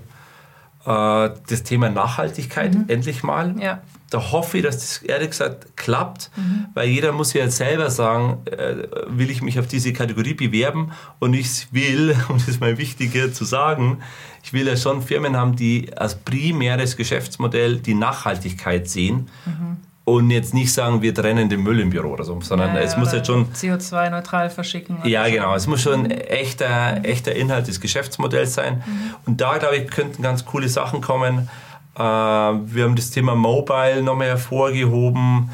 das 0.85 1.63
Thema 1.63 1.89
Nachhaltigkeit 1.89 2.73
mhm. 2.73 2.85
endlich 2.87 3.23
mal. 3.23 3.55
Ja. 3.59 3.81
Da 4.09 4.31
hoffe 4.31 4.57
ich, 4.57 4.63
dass 4.63 4.77
das 4.79 4.97
ehrlich 5.03 5.29
gesagt 5.29 5.77
klappt, 5.77 6.31
mhm. 6.35 6.65
weil 6.73 6.89
jeder 6.89 7.13
muss 7.13 7.31
ja 7.33 7.49
selber 7.49 7.89
sagen, 7.89 8.39
äh, 8.45 8.87
will 9.07 9.29
ich 9.29 9.41
mich 9.41 9.57
auf 9.57 9.67
diese 9.67 9.93
Kategorie 9.93 10.33
bewerben 10.33 10.91
und 11.19 11.33
ich 11.33 11.67
will, 11.71 12.15
und 12.27 12.41
das 12.41 12.47
ist 12.47 12.61
mal 12.61 12.77
wichtiger 12.77 13.31
zu 13.31 13.45
sagen, 13.45 13.99
ich 14.43 14.53
will 14.53 14.67
ja 14.67 14.75
schon 14.75 15.01
Firmen 15.01 15.37
haben, 15.37 15.55
die 15.55 15.95
als 15.95 16.15
primäres 16.15 16.97
Geschäftsmodell 16.97 17.77
die 17.77 17.93
Nachhaltigkeit 17.93 18.89
sehen. 18.89 19.29
Mhm 19.45 19.77
und 20.03 20.31
jetzt 20.31 20.53
nicht 20.53 20.73
sagen, 20.73 21.01
wir 21.01 21.13
trennen 21.13 21.47
den 21.47 21.61
Müll 21.61 21.79
im 21.79 21.91
Büro 21.91 22.09
oder 22.09 22.23
so, 22.23 22.39
sondern 22.41 22.75
ja, 22.75 22.81
es 22.81 22.97
muss 22.97 23.11
jetzt 23.11 23.27
schon 23.27 23.51
CO2-neutral 23.53 24.49
verschicken. 24.49 24.97
Ja, 25.03 25.27
genau. 25.27 25.53
Es 25.55 25.67
muss 25.67 25.81
schon 25.81 26.05
ein 26.05 26.11
echter, 26.11 27.03
echter 27.03 27.35
Inhalt 27.35 27.67
des 27.67 27.79
Geschäftsmodells 27.79 28.55
sein. 28.55 28.83
Mhm. 28.85 29.15
Und 29.27 29.41
da, 29.41 29.57
glaube 29.57 29.77
ich, 29.77 29.87
könnten 29.89 30.23
ganz 30.23 30.45
coole 30.45 30.69
Sachen 30.69 31.01
kommen. 31.01 31.49
Äh, 31.95 31.99
wir 32.01 32.83
haben 32.83 32.95
das 32.95 33.11
Thema 33.11 33.35
Mobile 33.35 34.01
nochmal 34.01 34.27
hervorgehoben. 34.27 35.51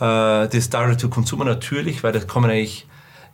Äh, 0.00 0.48
das 0.48 0.70
Direct-to-Consumer 0.70 1.44
natürlich, 1.44 2.02
weil 2.02 2.12
das 2.12 2.26
kommen 2.26 2.50
eigentlich 2.50 2.86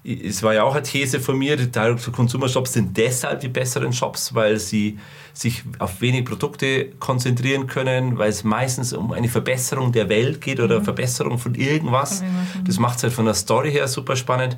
es 0.02 0.42
war 0.42 0.54
ja 0.54 0.62
auch 0.62 0.75
eine 0.75 0.83
These 0.83 1.21
von 1.21 1.38
mir, 1.38 1.57
die 1.57 1.71
Direct-to-Consumer-Shops 1.71 2.73
sind 2.73 2.97
deshalb 2.97 3.40
die 3.40 3.49
besseren 3.49 3.92
Shops, 3.92 4.35
weil 4.35 4.59
sie 4.59 4.99
sich 5.35 5.62
auf 5.78 6.00
wenig 6.00 6.25
Produkte 6.25 6.90
konzentrieren 6.99 7.66
können, 7.66 8.19
weil 8.19 8.30
es 8.30 8.42
meistens 8.42 8.92
um 8.92 9.12
eine 9.12 9.28
Verbesserung 9.28 9.92
der 9.92 10.09
Welt 10.09 10.40
geht 10.40 10.59
oder 10.59 10.80
mhm. 10.80 10.85
Verbesserung 10.85 11.38
von 11.38 11.54
irgendwas. 11.54 12.23
Das 12.64 12.78
macht 12.78 12.97
es 12.97 13.02
halt 13.04 13.12
von 13.12 13.26
der 13.26 13.35
Story 13.35 13.73
her 13.73 13.87
super 13.88 14.16
spannend. 14.16 14.57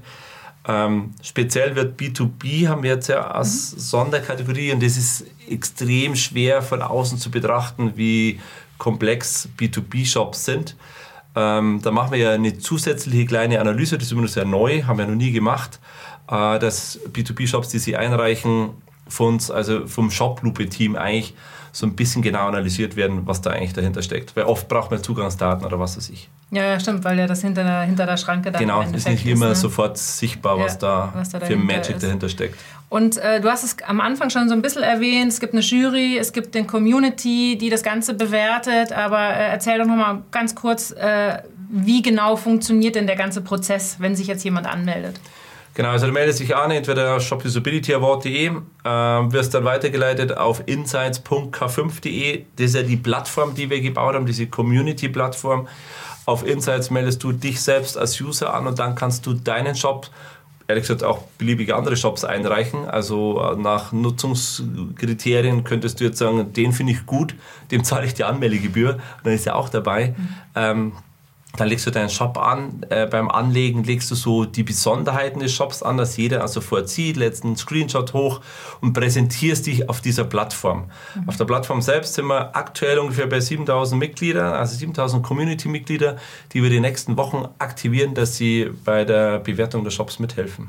Ähm, 0.66 1.12
speziell 1.22 1.74
wird 1.74 2.00
B2B 2.00 2.68
haben 2.68 2.84
wir 2.84 2.90
jetzt 2.90 3.08
ja 3.08 3.26
als 3.32 3.72
mhm. 3.72 3.78
Sonderkategorie 3.80 4.72
und 4.72 4.82
das 4.82 4.96
ist 4.96 5.24
extrem 5.48 6.14
schwer 6.14 6.62
von 6.62 6.82
außen 6.82 7.18
zu 7.18 7.32
betrachten, 7.32 7.92
wie 7.96 8.38
komplex 8.78 9.48
B2B-Shops 9.58 10.44
sind. 10.44 10.76
Ähm, 11.34 11.80
da 11.82 11.90
machen 11.90 12.12
wir 12.12 12.18
ja 12.18 12.32
eine 12.32 12.58
zusätzliche 12.58 13.26
kleine 13.26 13.60
Analyse, 13.60 13.96
das 13.96 14.06
ist 14.06 14.12
immer 14.12 14.22
noch 14.22 14.28
sehr 14.28 14.44
neu, 14.44 14.82
haben 14.82 14.98
wir 14.98 15.06
noch 15.06 15.14
nie 15.14 15.32
gemacht, 15.32 15.80
äh, 16.28 16.58
dass 16.58 17.00
B2B-Shops, 17.12 17.68
die 17.68 17.78
sie 17.78 17.96
einreichen, 17.96 18.70
von 19.08 19.34
uns, 19.34 19.50
also 19.50 19.86
vom 19.86 20.10
Shop-Lupe-Team 20.10 20.96
eigentlich 20.96 21.34
so 21.72 21.86
ein 21.86 21.96
bisschen 21.96 22.22
genau 22.22 22.48
analysiert 22.48 22.96
werden, 22.96 23.26
was 23.26 23.40
da 23.40 23.50
eigentlich 23.50 23.72
dahinter 23.72 24.02
steckt. 24.02 24.36
Weil 24.36 24.44
oft 24.44 24.68
braucht 24.68 24.90
man 24.90 25.02
Zugangsdaten 25.02 25.66
oder 25.66 25.78
was 25.78 25.96
weiß 25.96 26.10
ich. 26.10 26.28
Ja, 26.54 26.64
ja, 26.64 26.78
stimmt, 26.78 27.02
weil 27.02 27.18
ja 27.18 27.26
das 27.26 27.40
hinter 27.40 27.64
der, 27.64 27.80
hinter 27.82 28.04
der 28.04 28.18
Schranke 28.18 28.52
da 28.52 28.58
Genau, 28.58 28.82
ist 28.82 29.08
nicht 29.08 29.24
immer 29.24 29.48
ne? 29.48 29.54
sofort 29.54 29.96
sichtbar, 29.96 30.58
was, 30.58 30.74
ja, 30.74 30.78
da, 30.80 31.12
was 31.16 31.30
da 31.30 31.40
für 31.40 31.56
Magic 31.56 31.96
ist. 31.96 32.02
dahinter 32.02 32.28
steckt. 32.28 32.58
Und 32.90 33.16
äh, 33.16 33.40
du 33.40 33.48
hast 33.48 33.64
es 33.64 33.76
am 33.86 34.02
Anfang 34.02 34.28
schon 34.28 34.50
so 34.50 34.54
ein 34.54 34.60
bisschen 34.60 34.82
erwähnt, 34.82 35.32
es 35.32 35.40
gibt 35.40 35.54
eine 35.54 35.62
Jury, 35.62 36.18
es 36.18 36.34
gibt 36.34 36.54
eine 36.54 36.66
Community, 36.66 37.56
die 37.58 37.70
das 37.70 37.82
Ganze 37.82 38.12
bewertet, 38.12 38.92
aber 38.92 39.18
äh, 39.30 39.48
erzähl 39.48 39.78
doch 39.78 39.86
nochmal 39.86 40.18
ganz 40.30 40.54
kurz, 40.54 40.90
äh, 40.90 41.38
wie 41.70 42.02
genau 42.02 42.36
funktioniert 42.36 42.96
denn 42.96 43.06
der 43.06 43.16
ganze 43.16 43.40
Prozess, 43.40 43.96
wenn 43.98 44.14
sich 44.14 44.26
jetzt 44.26 44.44
jemand 44.44 44.66
anmeldet? 44.66 45.18
Genau, 45.72 45.88
also 45.88 46.04
du 46.04 46.12
meldest 46.12 46.38
dich 46.40 46.54
an, 46.54 46.70
entweder 46.70 47.18
shopusabilityaward.de, 47.18 48.46
äh, 48.48 48.52
wirst 48.84 49.54
dann 49.54 49.64
weitergeleitet 49.64 50.36
auf 50.36 50.62
insights.k5.de. 50.66 52.44
Das 52.56 52.66
ist 52.66 52.74
ja 52.74 52.82
die 52.82 52.98
Plattform, 52.98 53.54
die 53.54 53.70
wir 53.70 53.80
gebaut 53.80 54.14
haben, 54.14 54.26
diese 54.26 54.46
Community-Plattform. 54.48 55.66
Auf 56.24 56.46
Insights 56.46 56.90
meldest 56.90 57.22
du 57.24 57.32
dich 57.32 57.60
selbst 57.60 57.98
als 57.98 58.20
User 58.20 58.54
an 58.54 58.66
und 58.66 58.78
dann 58.78 58.94
kannst 58.94 59.26
du 59.26 59.34
deinen 59.34 59.74
Shop 59.74 60.08
ehrlich 60.68 60.84
gesagt 60.84 61.04
auch 61.04 61.22
beliebige 61.38 61.76
andere 61.76 61.96
Shops 61.96 62.24
einreichen. 62.24 62.88
Also 62.88 63.40
äh, 63.40 63.56
nach 63.56 63.92
Nutzungskriterien 63.92 65.64
könntest 65.64 66.00
du 66.00 66.04
jetzt 66.04 66.18
sagen, 66.18 66.52
den 66.52 66.72
finde 66.72 66.92
ich 66.92 67.06
gut, 67.06 67.34
dem 67.70 67.84
zahle 67.84 68.06
ich 68.06 68.14
die 68.14 68.24
Anmeldegebühr, 68.24 68.98
dann 69.22 69.32
ist 69.32 69.46
er 69.46 69.56
auch 69.56 69.68
dabei. 69.68 70.14
Mhm. 70.16 70.28
Ähm, 70.54 70.92
dann 71.56 71.68
legst 71.68 71.86
du 71.86 71.90
deinen 71.90 72.08
Shop 72.08 72.38
an. 72.38 72.84
Äh, 72.88 73.06
beim 73.06 73.30
Anlegen 73.30 73.84
legst 73.84 74.10
du 74.10 74.14
so 74.14 74.44
die 74.44 74.62
Besonderheiten 74.62 75.40
des 75.40 75.52
Shops 75.52 75.82
an, 75.82 75.96
dass 75.96 76.16
jeder 76.16 76.40
also 76.42 76.60
vorzieht, 76.60 77.16
lädst 77.16 77.44
einen 77.44 77.56
Screenshot 77.56 78.12
hoch 78.14 78.40
und 78.80 78.92
präsentierst 78.94 79.66
dich 79.66 79.88
auf 79.88 80.00
dieser 80.00 80.24
Plattform. 80.24 80.90
Mhm. 81.14 81.28
Auf 81.28 81.36
der 81.36 81.44
Plattform 81.44 81.82
selbst 81.82 82.14
sind 82.14 82.26
wir 82.26 82.56
aktuell 82.56 82.98
ungefähr 82.98 83.26
bei 83.26 83.40
7000 83.40 83.98
Mitgliedern, 83.98 84.52
also 84.54 84.76
7000 84.76 85.22
Community-Mitglieder, 85.22 86.16
die 86.52 86.62
wir 86.62 86.70
die 86.70 86.80
nächsten 86.80 87.16
Wochen 87.16 87.46
aktivieren, 87.58 88.14
dass 88.14 88.36
sie 88.36 88.70
bei 88.84 89.04
der 89.04 89.38
Bewertung 89.38 89.84
des 89.84 89.94
Shops 89.94 90.18
mithelfen. 90.18 90.68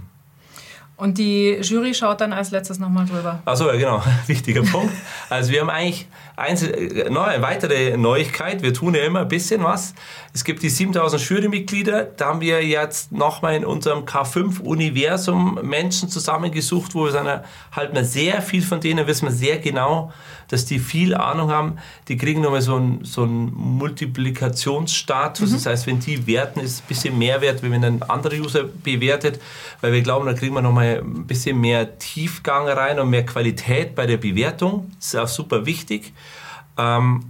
Und 0.96 1.18
die 1.18 1.58
Jury 1.62 1.94
schaut 1.94 2.22
dann 2.22 2.34
als 2.34 2.52
letztes 2.52 2.78
nochmal 2.78 3.06
drüber. 3.06 3.42
Achso, 3.46 3.68
ja 3.68 3.76
genau, 3.76 4.04
wichtiger 4.28 4.62
Punkt. 4.62 4.94
Also 5.28 5.52
wir 5.52 5.62
haben 5.62 5.72
eigentlich 5.72 6.08
eins, 6.36 6.64
noch 7.10 7.24
eine 7.24 7.42
weitere 7.42 7.98
Neuigkeit, 7.98 8.62
wir 8.62 8.74
tun 8.74 8.94
ja 8.94 9.04
immer 9.04 9.22
ein 9.22 9.28
bisschen 9.28 9.64
was. 9.64 9.96
Es 10.34 10.44
gibt 10.44 10.62
die 10.62 10.70
7000 10.70 11.22
Jurymitglieder, 11.30 12.04
da 12.04 12.28
haben 12.28 12.42
wir 12.42 12.64
jetzt 12.66 13.12
nochmal 13.12 13.56
in 13.56 13.66
unserem 13.66 14.06
K5-Universum 14.06 15.60
Menschen 15.64 16.10
zusammengesucht, 16.10 16.94
wo 16.94 17.06
wir 17.06 17.12
sagen, 17.12 17.44
halt 17.72 17.94
mal 17.94 18.06
sehr 18.06 18.42
viel 18.42 18.62
von 18.62 18.80
denen, 18.80 19.08
wissen 19.08 19.28
wir 19.28 19.34
sehr 19.34 19.58
genau, 19.58 20.14
dass 20.50 20.66
die 20.66 20.78
viel 20.78 21.16
Ahnung 21.16 21.50
haben. 21.50 21.78
Die 22.08 22.18
kriegen 22.18 22.42
nochmal 22.42 22.62
so 22.62 22.76
einen, 22.76 23.04
so 23.04 23.24
einen 23.24 23.52
Multiplikationsstatus, 23.54 25.50
mhm. 25.50 25.54
das 25.56 25.66
heißt, 25.66 25.88
wenn 25.88 26.00
die 26.00 26.28
werten, 26.28 26.60
ist 26.60 26.72
es 26.72 26.82
ein 26.82 26.88
bisschen 26.88 27.18
mehr 27.18 27.42
wert, 27.42 27.64
wenn 27.64 27.84
ein 27.84 28.04
anderer 28.04 28.36
User 28.36 28.64
bewertet, 28.64 29.42
weil 29.82 29.94
wir 29.94 30.02
glauben, 30.02 30.26
da 30.26 30.34
kriegen 30.34 30.54
wir 30.54 30.62
nochmal 30.62 30.83
ein 30.84 31.26
bisschen 31.26 31.60
mehr 31.60 31.98
Tiefgang 31.98 32.68
rein 32.68 33.00
und 33.00 33.10
mehr 33.10 33.26
Qualität 33.26 33.96
bei 33.96 34.06
der 34.06 34.18
Bewertung. 34.18 34.92
Das 34.98 35.08
ist 35.08 35.16
auch 35.16 35.28
super 35.28 35.66
wichtig. 35.66 36.14
Ähm, 36.78 37.24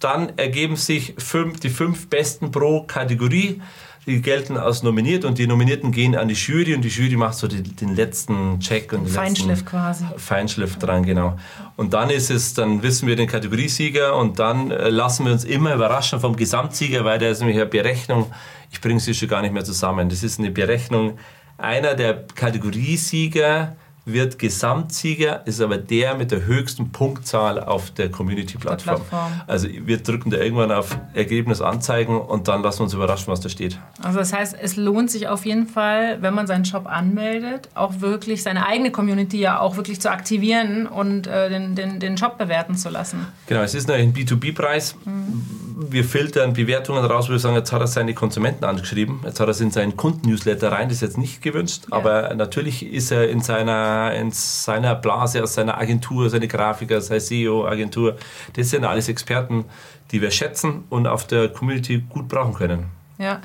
dann 0.00 0.36
ergeben 0.36 0.76
sich 0.76 1.14
fünf, 1.18 1.60
die 1.60 1.70
fünf 1.70 2.08
besten 2.08 2.50
pro 2.50 2.82
Kategorie. 2.82 3.60
Die 4.06 4.22
gelten 4.22 4.56
als 4.56 4.84
nominiert 4.84 5.24
und 5.24 5.36
die 5.36 5.48
Nominierten 5.48 5.90
gehen 5.90 6.14
an 6.14 6.28
die 6.28 6.34
Jury 6.34 6.76
und 6.76 6.82
die 6.82 6.88
Jury 6.88 7.16
macht 7.16 7.34
so 7.34 7.48
die, 7.48 7.60
den 7.60 7.96
letzten 7.96 8.60
Check 8.60 8.92
und 8.92 9.04
den 9.04 9.12
Feinschliff 9.12 9.64
quasi. 9.64 10.04
Feinschliff 10.16 10.76
dran, 10.78 11.04
genau. 11.04 11.36
Und 11.74 11.92
dann 11.92 12.10
ist 12.10 12.30
es, 12.30 12.54
dann 12.54 12.84
wissen 12.84 13.08
wir 13.08 13.16
den 13.16 13.26
Kategoriesieger 13.26 14.16
und 14.16 14.38
dann 14.38 14.70
äh, 14.70 14.90
lassen 14.90 15.26
wir 15.26 15.32
uns 15.32 15.42
immer 15.42 15.74
überraschen 15.74 16.20
vom 16.20 16.36
Gesamtsieger, 16.36 17.04
weil 17.04 17.18
der 17.18 17.32
ist 17.32 17.40
nämlich 17.40 17.56
eine 17.56 17.66
Berechnung. 17.66 18.30
Ich 18.70 18.80
bringe 18.80 19.00
sie 19.00 19.12
schon 19.12 19.28
gar 19.28 19.42
nicht 19.42 19.52
mehr 19.52 19.64
zusammen. 19.64 20.08
Das 20.08 20.22
ist 20.22 20.38
eine 20.38 20.52
Berechnung. 20.52 21.18
Einer 21.58 21.94
der 21.94 22.24
Kategoriesieger 22.34 23.76
wird 24.06 24.38
Gesamtsieger, 24.38 25.44
ist 25.46 25.60
aber 25.60 25.78
der 25.78 26.14
mit 26.14 26.30
der 26.30 26.46
höchsten 26.46 26.92
Punktzahl 26.92 27.58
auf 27.58 27.90
der 27.90 28.08
Community-Plattform. 28.08 29.00
Also 29.48 29.66
wir 29.68 29.98
drücken 29.98 30.30
da 30.30 30.36
irgendwann 30.36 30.70
auf 30.70 30.96
Ergebnis 31.12 31.60
anzeigen 31.60 32.20
und 32.20 32.46
dann 32.46 32.62
lassen 32.62 32.78
wir 32.78 32.84
uns 32.84 32.94
überraschen, 32.94 33.26
was 33.26 33.40
da 33.40 33.48
steht. 33.48 33.78
Also 34.00 34.20
das 34.20 34.32
heißt, 34.32 34.56
es 34.60 34.76
lohnt 34.76 35.10
sich 35.10 35.26
auf 35.26 35.44
jeden 35.44 35.66
Fall, 35.66 36.22
wenn 36.22 36.34
man 36.34 36.46
seinen 36.46 36.64
Shop 36.64 36.86
anmeldet, 36.86 37.68
auch 37.74 38.00
wirklich 38.00 38.44
seine 38.44 38.64
eigene 38.64 38.92
Community 38.92 39.40
ja 39.40 39.58
auch 39.58 39.76
wirklich 39.76 40.00
zu 40.00 40.08
aktivieren 40.08 40.86
und 40.86 41.26
äh, 41.26 41.50
den, 41.50 41.74
den, 41.74 41.98
den 41.98 42.16
Shop 42.16 42.38
bewerten 42.38 42.76
zu 42.76 42.90
lassen. 42.90 43.26
Genau, 43.48 43.62
es 43.62 43.74
ist 43.74 43.90
ein 43.90 44.14
B2B-Preis. 44.14 44.94
Mhm. 45.04 45.65
Wir 45.78 46.04
filtern 46.04 46.54
Bewertungen 46.54 47.04
raus, 47.04 47.28
wo 47.28 47.32
wir 47.32 47.38
sagen, 47.38 47.54
jetzt 47.54 47.70
hat 47.70 47.82
er 47.82 47.86
seine 47.86 48.14
Konsumenten 48.14 48.64
angeschrieben, 48.64 49.20
jetzt 49.24 49.40
hat 49.40 49.46
er 49.46 49.50
es 49.50 49.60
in 49.60 49.70
seinen 49.70 49.94
Kunden-Newsletter 49.94 50.72
rein, 50.72 50.88
das 50.88 50.96
ist 50.96 51.02
jetzt 51.02 51.18
nicht 51.18 51.42
gewünscht, 51.42 51.82
ja. 51.90 51.98
aber 51.98 52.34
natürlich 52.34 52.82
ist 52.82 53.10
er 53.10 53.28
in 53.28 53.42
seiner 53.42 54.14
in 54.14 54.30
seiner 54.32 54.94
Blase, 54.94 55.42
aus 55.42 55.52
seiner 55.52 55.76
Agentur, 55.76 56.30
seine 56.30 56.48
Grafiker, 56.48 57.02
seine 57.02 57.20
SEO-Agentur. 57.20 58.16
Das 58.54 58.70
sind 58.70 58.86
alles 58.86 59.10
Experten, 59.10 59.66
die 60.12 60.22
wir 60.22 60.30
schätzen 60.30 60.84
und 60.88 61.06
auf 61.06 61.26
der 61.26 61.50
Community 61.50 62.02
gut 62.08 62.26
brauchen 62.28 62.54
können. 62.54 62.86
Ja. 63.18 63.42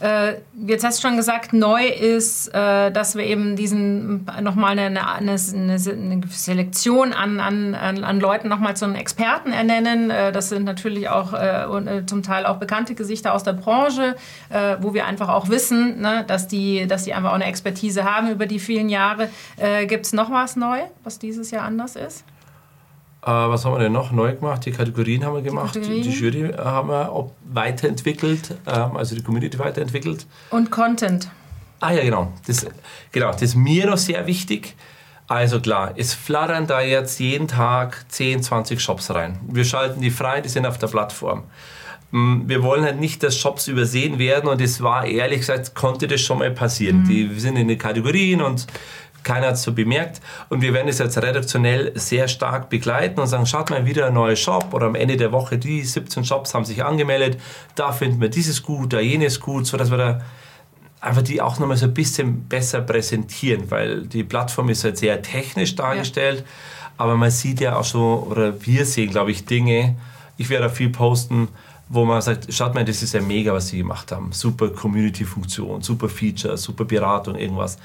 Äh, 0.00 0.36
jetzt 0.66 0.84
hast 0.84 0.98
du 0.98 1.08
schon 1.08 1.16
gesagt, 1.16 1.52
neu 1.52 1.86
ist, 1.86 2.48
äh, 2.48 2.90
dass 2.90 3.16
wir 3.16 3.24
eben 3.24 3.54
diesen 3.54 4.26
nochmal 4.40 4.78
eine, 4.78 5.06
eine, 5.06 5.36
eine, 5.36 5.72
eine 5.74 6.20
Selektion 6.30 7.12
an, 7.12 7.38
an, 7.38 7.74
an 7.74 8.20
Leuten 8.20 8.48
nochmal 8.48 8.76
zu 8.76 8.86
einem 8.86 8.94
Experten 8.94 9.52
ernennen. 9.52 10.10
Äh, 10.10 10.32
das 10.32 10.48
sind 10.48 10.64
natürlich 10.64 11.08
auch 11.10 11.34
äh, 11.34 12.06
zum 12.06 12.22
Teil 12.22 12.46
auch 12.46 12.56
bekannte 12.56 12.94
Gesichter 12.94 13.34
aus 13.34 13.42
der 13.42 13.52
Branche, 13.52 14.16
äh, 14.48 14.76
wo 14.80 14.94
wir 14.94 15.06
einfach 15.06 15.28
auch 15.28 15.50
wissen, 15.50 16.00
ne, 16.00 16.24
dass, 16.26 16.48
die, 16.48 16.86
dass 16.86 17.04
die 17.04 17.12
einfach 17.12 17.30
auch 17.30 17.34
eine 17.34 17.46
Expertise 17.46 18.04
haben 18.04 18.30
über 18.30 18.46
die 18.46 18.58
vielen 18.58 18.88
Jahre. 18.88 19.28
Äh, 19.58 19.86
Gibt 19.86 20.06
es 20.06 20.12
noch 20.12 20.30
was 20.30 20.56
neu, 20.56 20.80
was 21.04 21.18
dieses 21.18 21.50
Jahr 21.50 21.64
anders 21.64 21.96
ist? 21.96 22.24
Äh, 23.22 23.26
was 23.26 23.64
haben 23.64 23.74
wir 23.74 23.80
denn 23.80 23.92
noch 23.92 24.12
neu 24.12 24.34
gemacht? 24.34 24.64
Die 24.64 24.72
Kategorien 24.72 25.24
haben 25.24 25.34
wir 25.34 25.42
gemacht, 25.42 25.74
die, 25.74 26.00
die 26.00 26.10
Jury 26.10 26.52
haben 26.56 26.88
wir 26.88 27.30
weiterentwickelt, 27.52 28.56
ähm, 28.66 28.96
also 28.96 29.14
die 29.14 29.22
Community 29.22 29.58
weiterentwickelt. 29.58 30.26
Und 30.50 30.70
Content. 30.70 31.30
Ah 31.80 31.92
ja, 31.92 32.02
genau. 32.02 32.32
Das, 32.46 32.66
genau, 33.12 33.32
das 33.32 33.42
ist 33.42 33.54
mir 33.56 33.86
noch 33.86 33.98
sehr 33.98 34.26
wichtig. 34.26 34.74
Also 35.26 35.60
klar, 35.60 35.92
es 35.96 36.12
flattern 36.12 36.66
da 36.66 36.80
jetzt 36.80 37.20
jeden 37.20 37.46
Tag 37.46 38.04
10, 38.08 38.42
20 38.42 38.80
Shops 38.80 39.14
rein. 39.14 39.38
Wir 39.46 39.64
schalten 39.64 40.00
die 40.00 40.10
frei, 40.10 40.40
die 40.40 40.48
sind 40.48 40.66
auf 40.66 40.76
der 40.76 40.88
Plattform. 40.88 41.44
Mm, 42.10 42.48
wir 42.48 42.62
wollen 42.62 42.82
halt 42.82 42.98
nicht, 42.98 43.22
dass 43.22 43.36
Shops 43.36 43.68
übersehen 43.68 44.18
werden 44.18 44.48
und 44.48 44.60
es 44.60 44.82
war 44.82 45.06
ehrlich 45.06 45.40
gesagt, 45.40 45.74
konnte 45.74 46.08
das 46.08 46.20
schon 46.20 46.38
mal 46.38 46.50
passieren. 46.50 47.02
Mhm. 47.02 47.08
Die 47.08 47.38
sind 47.38 47.56
in 47.56 47.68
den 47.68 47.78
Kategorien 47.78 48.42
und 48.42 48.66
keiner 49.22 49.48
hat 49.48 49.54
es 49.54 49.62
so 49.62 49.72
bemerkt. 49.72 50.20
Und 50.48 50.62
wir 50.62 50.72
werden 50.72 50.88
es 50.88 50.98
jetzt 50.98 51.18
redaktionell 51.18 51.92
sehr 51.94 52.28
stark 52.28 52.70
begleiten 52.70 53.20
und 53.20 53.26
sagen, 53.26 53.46
schaut 53.46 53.70
mal 53.70 53.86
wieder 53.86 54.06
ein 54.06 54.14
neuer 54.14 54.36
Shop 54.36 54.72
oder 54.72 54.86
am 54.86 54.94
Ende 54.94 55.16
der 55.16 55.32
Woche, 55.32 55.58
die 55.58 55.82
17 55.82 56.24
Shops 56.24 56.54
haben 56.54 56.64
sich 56.64 56.84
angemeldet, 56.84 57.40
da 57.74 57.92
finden 57.92 58.20
wir 58.20 58.28
dieses 58.28 58.62
gut, 58.62 58.92
da 58.92 59.00
jenes 59.00 59.40
gut, 59.40 59.66
sodass 59.66 59.90
wir 59.90 59.98
da 59.98 60.20
einfach 61.00 61.22
die 61.22 61.40
auch 61.40 61.58
nochmal 61.58 61.76
so 61.76 61.86
ein 61.86 61.94
bisschen 61.94 62.46
besser 62.48 62.82
präsentieren, 62.82 63.70
weil 63.70 64.06
die 64.06 64.24
Plattform 64.24 64.68
ist 64.68 64.84
halt 64.84 64.98
sehr 64.98 65.22
technisch 65.22 65.74
dargestellt, 65.74 66.40
ja. 66.40 66.92
aber 66.98 67.16
man 67.16 67.30
sieht 67.30 67.60
ja 67.60 67.76
auch 67.76 67.84
so, 67.84 68.26
oder 68.30 68.64
wir 68.66 68.84
sehen, 68.84 69.10
glaube 69.10 69.30
ich, 69.30 69.46
Dinge, 69.46 69.96
ich 70.36 70.50
werde 70.50 70.64
da 70.64 70.70
viel 70.70 70.90
posten, 70.90 71.48
wo 71.92 72.04
man 72.04 72.22
sagt, 72.22 72.52
schaut 72.54 72.74
mal, 72.74 72.84
das 72.84 73.02
ist 73.02 73.14
ja 73.14 73.20
mega, 73.20 73.52
was 73.52 73.68
sie 73.68 73.78
gemacht 73.78 74.12
haben. 74.12 74.30
Super 74.30 74.68
Community-Funktion, 74.68 75.82
super 75.82 76.08
Feature, 76.08 76.56
super 76.56 76.84
Beratung, 76.84 77.34
irgendwas. 77.34 77.78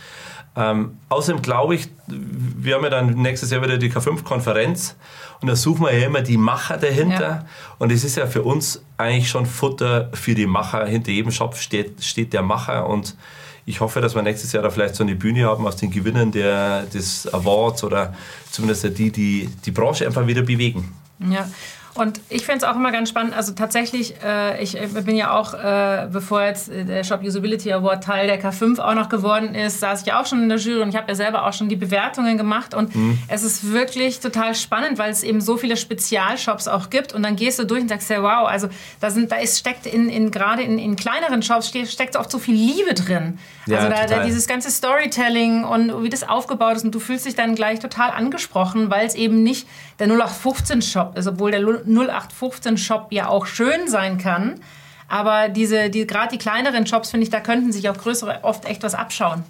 Ähm, 0.55 0.99
außerdem 1.09 1.41
glaube 1.41 1.75
ich, 1.75 1.89
wir 2.07 2.75
haben 2.75 2.83
ja 2.83 2.91
dann 2.91 3.15
nächstes 3.15 3.49
Jahr 3.49 3.63
wieder 3.63 3.79
die 3.79 3.91
K5-Konferenz 3.91 4.95
und 5.41 5.47
da 5.47 5.55
suchen 5.55 5.85
wir 5.85 5.97
ja 5.97 6.05
immer 6.05 6.21
die 6.21 6.37
Macher 6.37 6.77
dahinter. 6.77 7.19
Ja. 7.19 7.45
Und 7.79 7.91
es 7.91 8.03
ist 8.03 8.15
ja 8.15 8.27
für 8.27 8.43
uns 8.43 8.81
eigentlich 8.95 9.27
schon 9.27 9.47
Futter 9.47 10.11
für 10.13 10.35
die 10.35 10.45
Macher. 10.45 10.85
Hinter 10.85 11.11
jedem 11.11 11.31
Shop 11.31 11.55
steht, 11.55 12.03
steht 12.03 12.31
der 12.31 12.43
Macher 12.43 12.87
und 12.87 13.17
ich 13.65 13.79
hoffe, 13.79 14.01
dass 14.01 14.13
wir 14.13 14.21
nächstes 14.21 14.51
Jahr 14.51 14.61
da 14.61 14.69
vielleicht 14.69 14.93
so 14.93 15.03
eine 15.03 15.15
Bühne 15.15 15.45
haben 15.47 15.65
aus 15.65 15.77
den 15.77 15.89
Gewinnern 15.89 16.31
der, 16.31 16.83
des 16.83 17.27
Awards 17.33 17.83
oder 17.83 18.13
zumindest 18.51 18.97
die, 18.99 19.11
die 19.11 19.49
die 19.65 19.71
Branche 19.71 20.05
einfach 20.05 20.27
wieder 20.27 20.43
bewegen. 20.43 20.93
Ja, 21.19 21.49
und 21.95 22.19
ich 22.29 22.45
finde 22.45 22.57
es 22.57 22.63
auch 22.65 22.75
immer 22.75 22.91
ganz 22.91 23.07
spannend. 23.07 23.33
Also 23.35 23.53
tatsächlich, 23.53 24.15
äh, 24.21 24.61
ich 24.61 24.77
bin 25.05 25.15
ja 25.15 25.31
auch, 25.31 25.53
äh, 25.53 26.07
bevor 26.11 26.43
jetzt 26.43 26.69
der 26.69 27.05
Shop 27.05 27.23
Usability 27.23 27.71
Award 27.71 28.03
Teil 28.03 28.27
der 28.27 28.41
K5 28.41 28.79
auch 28.79 28.95
noch 28.95 29.07
geworden 29.07 29.55
ist, 29.55 29.79
saß 29.79 30.01
ich 30.01 30.07
ja 30.07 30.21
auch 30.21 30.25
schon 30.25 30.43
in 30.43 30.49
der 30.49 30.57
Jury 30.57 30.81
und 30.81 30.89
ich 30.89 30.97
habe 30.97 31.07
ja 31.07 31.15
selber 31.15 31.47
auch 31.47 31.53
schon 31.53 31.69
die 31.69 31.77
Bewertungen 31.77 32.37
gemacht. 32.37 32.73
Und 32.73 32.93
mhm. 32.93 33.17
es 33.29 33.43
ist 33.43 33.71
wirklich 33.71 34.19
total 34.19 34.55
spannend, 34.55 34.97
weil 34.97 35.09
es 35.09 35.23
eben 35.23 35.39
so 35.39 35.55
viele 35.55 35.77
Spezialshops 35.77 36.67
auch 36.67 36.89
gibt. 36.89 37.13
Und 37.13 37.23
dann 37.23 37.37
gehst 37.37 37.59
du 37.59 37.63
durch 37.65 37.81
und 37.81 37.87
sagst 37.87 38.09
ja, 38.09 38.21
wow, 38.21 38.45
also 38.45 38.67
da, 38.99 39.09
sind, 39.09 39.31
da 39.31 39.37
ist, 39.37 39.57
steckt 39.57 39.85
in, 39.85 40.09
in 40.09 40.31
gerade 40.31 40.63
in, 40.63 40.77
in 40.77 40.97
kleineren 40.97 41.41
Shops 41.41 41.69
steckt 41.69 42.17
oft 42.17 42.29
so 42.29 42.39
viel 42.39 42.55
Liebe 42.55 42.93
drin. 42.93 43.39
Ja, 43.67 43.79
also 43.79 43.89
da, 43.89 44.05
da, 44.05 44.23
dieses 44.23 44.47
ganze 44.47 44.69
Storytelling 44.69 45.63
und 45.63 46.03
wie 46.03 46.09
das 46.09 46.27
aufgebaut 46.27 46.75
ist 46.75 46.83
und 46.83 46.93
du 46.93 46.99
fühlst 46.99 47.25
dich 47.25 47.35
dann 47.35 47.55
gleich 47.55 47.79
total 47.79 48.11
angesprochen, 48.11 48.91
weil 48.91 49.07
es 49.07 49.15
eben 49.15 49.41
nicht 49.41 49.67
der 49.99 50.07
0815 50.07 50.81
Shop 50.81 51.17
ist, 51.17 51.27
obwohl 51.27 51.51
der 51.51 51.61
0815 51.61 52.77
Shop 52.77 53.07
ja 53.09 53.27
auch 53.27 53.47
schön 53.47 53.87
sein 53.87 54.17
kann. 54.17 54.59
Aber 55.07 55.49
diese, 55.49 55.89
die, 55.89 56.05
gerade 56.05 56.29
die 56.29 56.37
kleineren 56.37 56.85
Shops, 56.87 57.11
finde 57.11 57.23
ich, 57.23 57.29
da 57.29 57.39
könnten 57.39 57.71
sich 57.71 57.89
auch 57.89 57.97
größere 57.97 58.39
oft 58.43 58.65
echt 58.65 58.83
was 58.83 58.95
abschauen. 58.95 59.43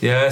Ja, 0.00 0.22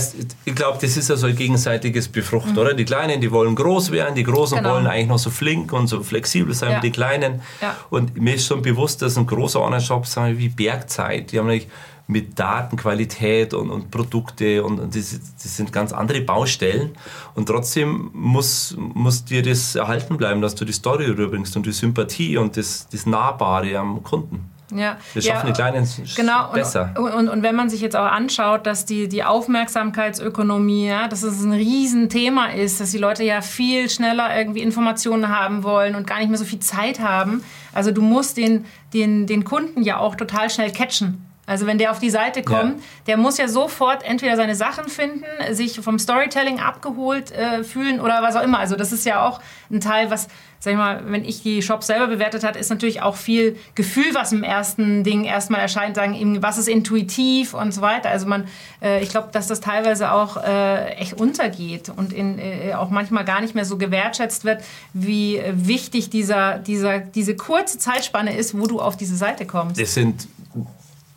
ich 0.47 0.55
glaube, 0.55 0.79
das 0.81 0.97
ist 0.97 1.11
ja 1.11 1.17
so 1.17 1.27
ein 1.27 1.37
gegenseitiges 1.37 2.09
Befruchten, 2.09 2.53
mhm. 2.53 2.59
oder? 2.59 2.75
Die 2.75 2.87
Kleinen, 2.87 3.21
die 3.21 3.31
wollen 3.31 3.55
groß 3.55 3.91
werden, 3.91 4.15
die 4.15 4.25
Großen 4.25 4.57
genau. 4.57 4.75
wollen 4.75 4.87
eigentlich 4.87 5.09
noch 5.09 5.19
so 5.19 5.29
flink 5.29 5.75
und 5.75 5.89
so 5.89 6.03
flexibel 6.03 6.55
sein 6.55 6.71
ja. 6.71 6.77
wie 6.79 6.87
die 6.89 6.91
Kleinen. 6.91 7.43
Ja. 7.61 7.77
Und 7.91 8.17
mir 8.17 8.35
ist 8.35 8.47
schon 8.47 8.63
bewusst, 8.63 9.03
dass 9.03 9.19
ein 9.19 9.27
großer 9.27 9.61
Online-Shop, 9.61 10.07
sagen 10.07 10.33
wir, 10.33 10.39
wie 10.39 10.49
Bergzeit, 10.49 11.33
die 11.33 11.39
haben 11.39 11.47
nämlich 11.49 11.69
mit 12.09 12.39
Datenqualität 12.39 13.53
und, 13.53 13.71
und 13.71 13.91
Produkte 13.91 14.65
und, 14.65 14.81
und 14.81 14.97
das, 14.97 15.21
das, 15.43 15.57
sind 15.57 15.73
ganz 15.73 15.93
andere 15.93 16.23
Baustellen. 16.23 16.97
Und 17.35 17.47
trotzdem 17.47 18.11
muss, 18.15 18.75
muss 18.79 19.27
dir 19.27 19.43
das 19.43 19.75
erhalten 19.75 20.17
bleiben, 20.17 20.41
dass 20.41 20.55
du 20.55 20.65
die 20.65 20.73
Story 20.73 21.05
rüberbringst 21.05 21.55
und 21.57 21.67
die 21.67 21.73
Sympathie 21.73 22.39
und 22.39 22.57
das, 22.57 22.89
das 22.89 23.05
Nahbare 23.05 23.79
am 23.79 24.03
Kunden. 24.03 24.51
Ja. 24.75 24.97
Wir 25.13 25.23
schaffen 25.23 25.49
ja, 25.49 25.53
die 25.53 25.53
Kleinen 25.53 25.89
genau. 26.17 26.51
besser. 26.53 26.95
Und, 26.97 27.13
und, 27.13 27.29
und, 27.29 27.43
wenn 27.43 27.55
man 27.55 27.71
sich 27.71 27.81
jetzt 27.81 27.97
auch 27.97 28.11
anschaut, 28.11 28.67
dass 28.67 28.85
die, 28.85 29.09
die 29.09 29.25
Aufmerksamkeitsökonomie, 29.25 30.89
ja, 30.89 31.09
dass 31.09 31.23
es 31.23 31.43
ein 31.43 31.53
Riesenthema 31.53 32.47
ist, 32.47 32.81
dass 32.81 32.91
die 32.91 32.99
Leute 32.99 33.25
ja 33.25 33.41
viel 33.41 33.89
schneller 33.89 34.35
irgendwie 34.37 34.61
Informationen 34.61 35.29
haben 35.29 35.63
wollen 35.63 35.95
und 35.95 36.07
gar 36.07 36.19
nicht 36.19 36.29
mehr 36.29 36.39
so 36.39 36.45
viel 36.45 36.61
Zeit 36.61 37.01
haben. 37.01 37.43
Also 37.73 37.93
du 37.93 38.03
musst 38.03 38.37
den, 38.37 38.67
den, 38.93 39.27
den 39.27 39.45
Kunden 39.45 39.83
ja 39.83 39.99
auch 39.99 40.17
total 40.17 40.51
schnell 40.51 40.71
catchen. 40.71 41.28
Also 41.49 41.67
wenn 41.67 41.79
der 41.79 41.91
auf 41.91 41.99
die 41.99 42.11
Seite 42.11 42.43
kommt, 42.43 42.79
ja. 42.79 42.85
der 43.07 43.17
muss 43.17 43.39
ja 43.39 43.49
sofort 43.49 44.05
entweder 44.05 44.37
seine 44.37 44.55
Sachen 44.55 44.89
finden, 44.89 45.25
sich 45.53 45.81
vom 45.81 45.99
Storytelling 45.99 46.61
abgeholt 46.61 47.33
äh, 47.33 47.65
fühlen 47.65 48.01
oder 48.01 48.23
was 48.23 48.37
auch 48.37 48.43
immer. 48.43 48.59
Also 48.59 48.77
das 48.77 48.93
ist 48.93 49.07
ja 49.07 49.27
auch 49.27 49.41
ein 49.71 49.81
Teil, 49.81 50.11
was, 50.11 50.29
sag 50.61 50.73
ich 50.73 50.77
mal, 50.77 51.01
wenn 51.07 51.25
ich 51.25 51.43
die 51.43 51.63
Shops 51.63 51.87
selber 51.87 52.09
bewertet 52.09 52.45
hat, 52.45 52.55
ist 52.55 52.69
natürlich 52.69 53.01
auch 53.01 53.17
viel 53.17 53.57
Gefühl, 53.75 54.13
was 54.13 54.31
im 54.33 54.43
ersten 54.43 55.05
Ding 55.05 55.25
erstmal 55.25 55.61
erscheint, 55.61 55.97
sagen, 55.97 56.43
was 56.43 56.59
ist 56.59 56.69
intuitiv 56.69 57.55
und 57.55 57.73
so 57.73 57.81
weiter. 57.81 58.11
Also 58.11 58.27
man, 58.27 58.45
äh, 58.83 59.03
ich 59.03 59.09
glaube, 59.09 59.29
dass 59.33 59.47
das 59.47 59.61
teilweise 59.61 60.13
auch 60.13 60.37
äh, 60.37 60.91
echt 60.97 61.15
untergeht 61.15 61.91
und 61.97 62.13
in, 62.13 62.39
äh, 62.39 62.75
auch 62.75 62.91
manchmal 62.91 63.25
gar 63.25 63.41
nicht 63.41 63.55
mehr 63.55 63.65
so 63.65 63.79
gewertschätzt 63.79 64.45
wird, 64.45 64.63
wie 64.93 65.41
wichtig 65.51 66.11
dieser, 66.11 66.59
dieser, 66.59 66.99
diese 66.99 67.37
kurze 67.37 67.79
Zeitspanne 67.79 68.37
ist, 68.37 68.59
wo 68.59 68.67
du 68.67 68.81
auf 68.81 68.99
diese 68.99 69.17
Seite 69.17 69.47
kommst. 69.47 69.81
Das 69.81 69.95
sind 69.95 70.29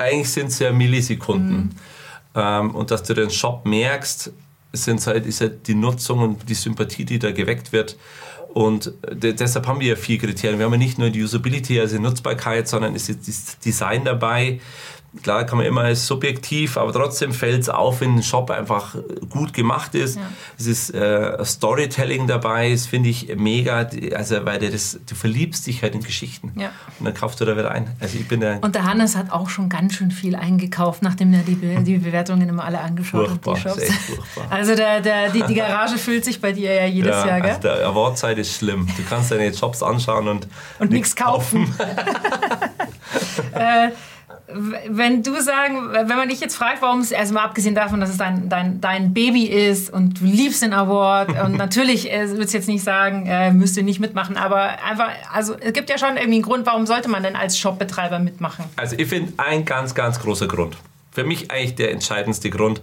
eigentlich 0.01 0.29
sind 0.29 0.48
es 0.48 0.60
ja 0.60 0.72
Millisekunden. 0.72 1.58
Mhm. 1.58 1.70
Ähm, 2.36 2.75
und 2.75 2.91
dass 2.91 3.03
du 3.03 3.13
den 3.13 3.29
Shop 3.29 3.65
merkst, 3.65 4.31
sind 4.74 5.05
halt, 5.05 5.25
ist 5.25 5.41
halt 5.41 5.67
die 5.67 5.75
Nutzung 5.75 6.20
und 6.20 6.50
die 6.50 6.53
Sympathie, 6.53 7.05
die 7.05 7.20
da 7.20 7.31
geweckt 7.31 7.74
wird. 7.74 7.98
Und 8.53 8.93
deshalb 9.12 9.67
haben 9.67 9.79
wir 9.79 9.88
ja 9.88 9.96
vier 9.96 10.17
Kriterien. 10.17 10.60
Wir 10.60 10.65
haben 10.65 10.74
ja 10.74 10.77
nicht 10.77 10.98
nur 10.98 11.10
die 11.10 11.24
Usability, 11.24 11.79
also 11.79 11.96
die 11.96 12.01
Nutzbarkeit, 12.01 12.67
sondern 12.67 12.96
ist 12.96 13.10
das 13.10 13.60
Design 13.60 14.03
dabei, 14.03 14.60
Klar 15.23 15.43
kann 15.43 15.57
man 15.57 15.67
immer 15.67 15.81
als 15.81 16.07
subjektiv, 16.07 16.77
aber 16.77 16.93
trotzdem 16.93 17.33
fällt 17.33 17.61
es 17.61 17.69
auf, 17.69 17.99
wenn 17.99 18.15
ein 18.15 18.23
Shop 18.23 18.49
einfach 18.49 18.95
gut 19.29 19.53
gemacht 19.53 19.93
ist. 19.93 20.15
Ja. 20.15 20.21
Es 20.57 20.67
ist 20.67 20.93
äh, 20.93 21.43
Storytelling 21.43 22.27
dabei, 22.27 22.71
das 22.71 22.85
finde 22.85 23.09
ich 23.09 23.35
mega, 23.35 23.89
also 24.15 24.45
weil 24.45 24.59
das, 24.71 24.99
du 25.05 25.13
verliebst 25.13 25.67
dich 25.67 25.83
halt 25.83 25.95
in 25.95 26.01
Geschichten 26.01 26.53
ja. 26.55 26.71
und 26.97 27.05
dann 27.05 27.13
kaufst 27.13 27.41
du 27.41 27.45
da 27.45 27.57
wieder 27.57 27.71
ein. 27.71 27.89
Also 27.99 28.17
ich 28.17 28.27
bin 28.29 28.39
der 28.39 28.63
und 28.63 28.73
der 28.73 28.85
Hannes 28.85 29.17
hat 29.17 29.31
auch 29.31 29.49
schon 29.49 29.67
ganz 29.67 29.95
schön 29.95 30.11
viel 30.11 30.33
eingekauft, 30.33 31.01
nachdem 31.01 31.33
er 31.33 31.41
die, 31.41 31.55
die 31.55 31.97
Bewertungen 31.97 32.47
immer 32.47 32.63
alle 32.63 32.79
angeschaut 32.79 33.27
furchtbar, 33.27 33.55
hat. 33.55 33.75
Die 33.75 33.81
Shops. 33.81 33.95
furchtbar. 34.05 34.45
Also 34.49 34.75
der, 34.75 35.01
der, 35.01 35.29
die, 35.29 35.43
die 35.43 35.55
Garage 35.55 35.97
füllt 35.97 36.23
sich 36.23 36.39
bei 36.39 36.53
dir 36.53 36.73
ja 36.73 36.85
jedes 36.85 37.11
ja, 37.11 37.27
Jahr, 37.27 37.41
gell? 37.41 37.49
Also 37.49 37.61
der 37.63 37.85
Awardzeit 37.85 38.37
ist 38.37 38.55
schlimm. 38.55 38.87
Du 38.95 39.03
kannst 39.09 39.29
deine 39.29 39.53
Shops 39.53 39.83
anschauen 39.83 40.29
und, 40.29 40.47
und 40.79 40.91
nichts 40.91 41.17
kaufen. 41.17 41.65
kaufen. 41.77 41.91
äh, 43.53 43.89
wenn 44.53 45.24
du 45.24 45.41
sagen, 45.41 45.91
wenn 45.91 46.08
man 46.08 46.29
dich 46.29 46.39
jetzt 46.39 46.55
fragt, 46.55 46.81
warum 46.81 47.00
es, 47.00 47.13
also 47.13 47.34
mal 47.34 47.43
abgesehen 47.43 47.75
davon, 47.75 48.00
dass 48.00 48.10
es 48.10 48.17
dein, 48.17 48.50
dein, 48.50 48.81
dein 48.81 49.13
Baby 49.13 49.46
ist 49.46 49.91
und 49.91 50.20
du 50.20 50.25
liebst 50.25 50.62
den 50.62 50.74
Award 50.74 51.29
und 51.46 51.58
natürlich 51.58 52.12
äh, 52.12 52.29
würdest 52.29 52.53
jetzt 52.53 52.67
nicht 52.67 52.84
sagen, 52.84 53.25
äh, 53.27 53.51
müsst 53.51 53.77
ihr 53.77 53.84
nicht 53.84 54.00
mitmachen, 54.00 54.38
aber 54.38 54.84
einfach, 54.84 55.10
also 55.34 55.55
es 55.60 55.74
gibt 55.74 55.89
ja 55.89 55.98
schon 55.98 56.17
irgendwie 56.17 56.36
einen 56.36 56.41
Grund, 56.41 56.65
warum 56.65 56.86
sollte 56.86 57.10
man 57.10 57.24
denn 57.24 57.36
als 57.36 57.58
Shopbetreiber 57.58 58.20
mitmachen? 58.20 58.65
Also 58.75 58.96
ich 58.98 59.08
finde 59.08 59.34
ein 59.38 59.65
ganz, 59.65 59.96
ganz 59.96 60.20
großer 60.20 60.48
Grund, 60.48 60.77
für 61.12 61.24
mich 61.24 61.51
eigentlich 61.51 61.75
der 61.75 61.91
entscheidendste 61.91 62.50
Grund, 62.50 62.81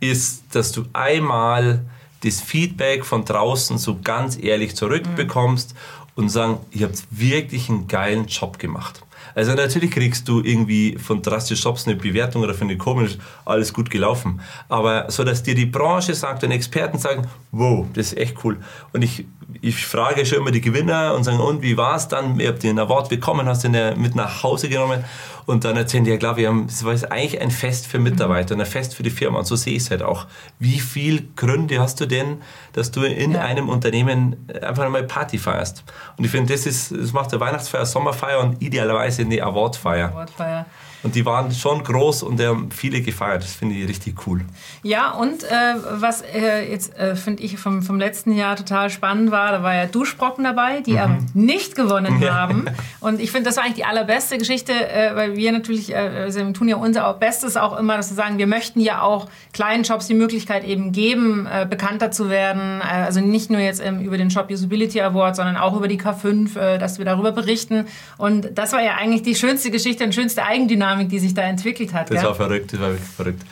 ist, 0.00 0.44
dass 0.54 0.72
du 0.72 0.84
einmal 0.92 1.80
das 2.22 2.40
Feedback 2.40 3.04
von 3.04 3.24
draußen 3.24 3.78
so 3.78 3.98
ganz 4.02 4.38
ehrlich 4.40 4.76
zurückbekommst 4.76 5.74
mhm. 5.74 6.22
und 6.22 6.28
sagen, 6.28 6.58
ihr 6.70 6.86
habt 6.86 7.02
wirklich 7.10 7.68
einen 7.68 7.86
geilen 7.88 8.26
Job 8.26 8.58
gemacht. 8.58 9.02
Also 9.34 9.54
natürlich 9.54 9.90
kriegst 9.90 10.28
du 10.28 10.42
irgendwie 10.42 10.96
von 10.98 11.22
Drastisch 11.22 11.60
Shops 11.60 11.86
eine 11.86 11.96
Bewertung 11.96 12.42
oder 12.42 12.54
von 12.54 12.68
den 12.68 12.78
komisch, 12.78 13.18
alles 13.44 13.72
gut 13.72 13.90
gelaufen. 13.90 14.40
Aber 14.68 15.10
so, 15.10 15.24
dass 15.24 15.42
dir 15.42 15.54
die 15.54 15.66
Branche 15.66 16.14
sagt 16.14 16.44
und 16.44 16.50
Experten 16.50 16.98
sagen, 16.98 17.26
wow, 17.50 17.86
das 17.94 18.12
ist 18.12 18.18
echt 18.18 18.44
cool. 18.44 18.58
Und 18.92 19.02
ich, 19.02 19.26
ich 19.60 19.86
frage 19.86 20.24
schon 20.24 20.38
immer 20.38 20.50
die 20.50 20.60
Gewinner 20.60 21.14
und 21.14 21.24
sagen, 21.24 21.40
und 21.40 21.62
wie 21.62 21.76
war 21.76 21.96
es 21.96 22.08
dann? 22.08 22.38
Ihr 22.40 22.48
habt 22.48 22.62
den 22.62 22.78
Award 22.78 23.08
bekommen, 23.08 23.46
hast 23.46 23.64
den 23.64 24.00
mit 24.00 24.14
nach 24.14 24.42
Hause 24.42 24.68
genommen. 24.68 25.04
Und 25.46 25.64
dann 25.64 25.76
erzählen 25.76 26.04
die 26.04 26.10
ja 26.10 26.18
klar, 26.18 26.36
wir 26.36 26.48
haben, 26.48 26.66
es 26.66 26.84
war 26.84 26.92
eigentlich 27.10 27.40
ein 27.40 27.50
Fest 27.50 27.86
für 27.86 27.98
Mitarbeiter 27.98 28.54
und 28.54 28.60
ein 28.60 28.66
Fest 28.66 28.94
für 28.94 29.02
die 29.02 29.10
Firma. 29.10 29.38
Und 29.38 29.46
so 29.46 29.56
sehe 29.56 29.74
ich 29.74 29.84
es 29.84 29.90
halt 29.90 30.02
auch. 30.02 30.26
Wie 30.58 30.78
viele 30.78 31.22
Gründe 31.36 31.80
hast 31.80 32.00
du 32.00 32.06
denn, 32.06 32.42
dass 32.74 32.90
du 32.90 33.02
in 33.02 33.32
ja. 33.32 33.40
einem 33.40 33.68
Unternehmen 33.68 34.48
einfach 34.62 34.84
einmal 34.84 35.04
Party 35.04 35.38
feierst? 35.38 35.84
Und 36.18 36.24
ich 36.24 36.30
finde, 36.30 36.52
das 36.52 36.66
ist, 36.66 36.92
das 36.92 37.12
macht 37.12 37.32
der 37.32 37.40
Weihnachtsfeier, 37.40 37.86
Sommerfeier 37.86 38.40
und 38.40 38.60
idealerweise 38.62 39.22
eine 39.22 39.42
Awardfeier. 39.42 40.10
Awardfeier. 40.10 40.66
Und 41.02 41.14
die 41.14 41.24
waren 41.24 41.52
schon 41.52 41.84
groß 41.84 42.24
und 42.24 42.40
haben 42.40 42.70
viele 42.70 43.00
gefeiert. 43.00 43.42
Das 43.42 43.54
finde 43.54 43.76
ich 43.76 43.88
richtig 43.88 44.26
cool. 44.26 44.40
Ja, 44.82 45.12
und 45.12 45.44
äh, 45.44 45.48
was 45.92 46.22
äh, 46.22 46.68
jetzt 46.70 46.96
äh, 46.98 47.14
finde 47.14 47.42
ich 47.44 47.58
vom, 47.58 47.82
vom 47.82 47.98
letzten 47.98 48.32
Jahr 48.32 48.56
total 48.56 48.90
spannend 48.90 49.30
war, 49.30 49.52
da 49.52 49.62
war 49.62 49.74
ja 49.74 49.86
Duschbrocken 49.86 50.42
dabei, 50.42 50.80
die 50.80 50.92
mhm. 50.92 50.98
aber 50.98 51.18
nicht 51.34 51.76
gewonnen 51.76 52.28
haben. 52.28 52.66
Und 53.00 53.20
ich 53.20 53.30
finde, 53.30 53.48
das 53.48 53.56
war 53.56 53.64
eigentlich 53.64 53.76
die 53.76 53.84
allerbeste 53.84 54.38
Geschichte, 54.38 54.72
äh, 54.72 55.14
weil 55.14 55.36
wir 55.36 55.52
natürlich, 55.52 55.92
äh, 55.92 55.96
also 55.96 56.40
wir 56.40 56.52
tun 56.52 56.68
ja 56.68 56.76
unser 56.76 57.12
Bestes 57.14 57.56
auch 57.56 57.78
immer, 57.78 57.96
dass 57.96 58.10
wir 58.10 58.16
sagen, 58.16 58.38
wir 58.38 58.48
möchten 58.48 58.80
ja 58.80 59.02
auch 59.02 59.28
kleinen 59.52 59.84
Shops 59.84 60.08
die 60.08 60.14
Möglichkeit 60.14 60.64
eben 60.64 60.90
geben, 60.90 61.46
äh, 61.46 61.64
bekannter 61.64 62.10
zu 62.10 62.28
werden. 62.28 62.82
also 62.82 63.20
nicht 63.20 63.50
nur 63.50 63.60
jetzt 63.60 63.84
ähm, 63.84 64.00
über 64.00 64.18
den 64.18 64.30
Shop 64.30 64.50
Usability 64.50 65.00
Award, 65.00 65.36
sondern 65.36 65.56
auch 65.56 65.76
über 65.76 65.86
die 65.86 66.00
K5, 66.00 66.78
dass 66.78 66.98
wir 66.98 67.04
darüber 67.04 67.32
berichten. 67.32 67.86
Und 68.16 68.50
das 68.54 68.72
war 68.72 68.82
ja 68.82 68.96
eigentlich 68.96 69.22
die 69.22 69.34
schönste 69.34 69.70
Geschichte 69.70 70.04
und 70.04 70.14
schönste 70.14 70.44
Eigendynamik 70.44 70.87
Dynamik, 70.88 71.08
die 71.08 71.18
sich 71.18 71.34
da 71.34 71.42
entwickelt 71.42 71.92
hat. 71.92 72.10
Das 72.10 72.18
gell? 72.18 72.28
war 72.28 72.34
verrückt, 72.34 72.72
das 72.72 72.80
war 72.80 72.90
wirklich 72.90 73.08
verrückt. 73.08 73.42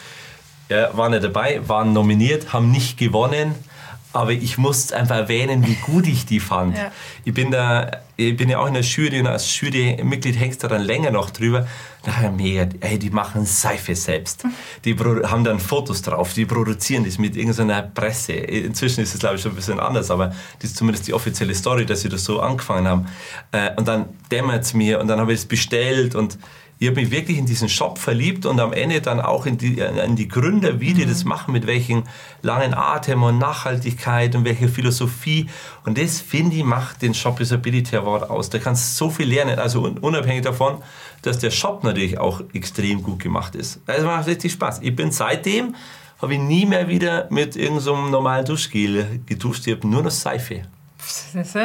Ja, 0.69 0.97
waren 0.97 1.13
ja 1.13 1.21
dabei, 1.21 1.61
waren 1.69 1.93
nominiert, 1.93 2.53
haben 2.53 2.71
nicht 2.71 2.99
gewonnen, 2.99 3.55
aber 4.13 4.33
ich 4.33 4.59
muss 4.59 4.93
einfach 4.93 5.17
erwähnen, 5.17 5.65
wie 5.67 5.75
gut 5.75 6.09
ich 6.09 6.27
die 6.27 6.41
fand. 6.41 6.77
Ja. 6.77 6.91
Ich, 7.25 7.35
bin 7.35 7.51
da, 7.51 7.91
ich 8.17 8.37
bin 8.37 8.49
ja 8.49 8.59
auch 8.59 8.67
in 8.67 8.75
der 8.75 8.83
Jury 8.83 9.21
und 9.21 9.27
als 9.27 9.61
Jurymitglied 9.61 10.41
hängst 10.41 10.65
du 10.65 10.69
dann 10.69 10.83
länger 10.83 11.11
noch 11.11 11.31
drüber. 11.31 11.69
Da 12.03 12.31
mega, 12.31 12.67
ey, 12.81 12.99
die 12.99 13.11
machen 13.11 13.45
Seife 13.45 13.95
selbst. 13.95 14.45
Die 14.85 14.97
haben 14.97 15.45
dann 15.45 15.61
Fotos 15.61 16.03
drauf, 16.03 16.33
die 16.33 16.47
produzieren 16.47 17.05
das 17.05 17.19
mit 17.19 17.37
irgendeiner 17.37 17.83
Presse. 17.83 18.33
Inzwischen 18.33 19.03
ist 19.03 19.13
es, 19.15 19.21
glaube 19.21 19.37
ich, 19.37 19.43
schon 19.43 19.53
ein 19.53 19.57
bisschen 19.57 19.79
anders, 19.79 20.11
aber 20.11 20.29
das 20.61 20.71
ist 20.71 20.77
zumindest 20.77 21.07
die 21.07 21.13
offizielle 21.13 21.55
Story, 21.55 21.85
dass 21.85 22.01
sie 22.01 22.09
das 22.09 22.25
so 22.25 22.41
angefangen 22.41 22.89
haben. 22.89 23.07
Äh, 23.53 23.71
und 23.77 23.87
dann 23.87 24.07
dämmert 24.33 24.65
es 24.65 24.73
mir 24.73 24.99
und 25.01 25.09
dann 25.09 25.21
habe 25.21 25.33
ich 25.33 25.41
es 25.41 25.47
bestellt 25.47 26.15
und 26.15 26.39
ich 26.79 26.89
habe 26.89 27.01
mich 27.01 27.11
wirklich 27.11 27.39
in 27.39 27.47
diesen 27.47 27.71
Shop 27.71 27.99
verliebt 27.99 28.45
und 28.45 28.61
am 28.61 28.75
Ende 28.75 29.01
dann 29.01 29.21
auch 29.21 29.47
in 29.47 29.57
die, 29.57 29.79
in 29.79 30.15
die 30.15 30.29
Gründer, 30.29 30.79
wie 30.79 30.93
die 30.93 31.07
das 31.07 31.25
mhm. 31.25 31.31
machen, 31.31 31.53
mit 31.53 31.67
welchen 31.67 32.05
langen 32.43 32.75
Atem 32.75 33.23
und 33.23 33.39
Nachhaltigkeit 33.39 34.35
und 34.35 34.45
welche 34.45 34.69
Philosophie. 34.69 35.49
Und 35.87 35.97
das, 35.97 36.21
finde 36.21 36.57
ich, 36.57 36.65
macht 36.65 37.01
den 37.01 37.15
Shop 37.15 37.41
Usability 37.41 37.97
Award 37.97 38.29
aus. 38.29 38.51
Da 38.51 38.59
kannst 38.59 39.01
du 39.01 39.05
so 39.07 39.11
viel 39.11 39.29
lernen. 39.29 39.59
Also 39.59 39.91
unabhängig 40.01 40.43
davon, 40.43 40.83
dass 41.23 41.39
der 41.39 41.51
Shop 41.51 41.83
natürlich 41.83 42.19
auch 42.19 42.43
extrem 42.53 43.03
gut 43.03 43.21
gemacht 43.21 43.55
ist. 43.55 43.81
Also 43.87 44.07
macht 44.07 44.27
richtig 44.27 44.53
Spaß. 44.53 44.81
Ich 44.83 44.95
bin 44.95 45.13
seitdem, 45.13 45.75
habe 46.21 46.35
ich 46.35 46.41
nie 46.41 46.67
mehr 46.67 46.89
wieder 46.89 47.27
mit 47.31 47.57
irgendeinem 47.57 47.81
so 47.81 47.97
normalen 47.97 48.45
Duschgel 48.45 49.21
geduscht. 49.25 49.67
Ich 49.67 49.75
habe 49.75 49.89
nur 49.89 50.03
noch 50.03 50.11
Seife. 50.11 50.63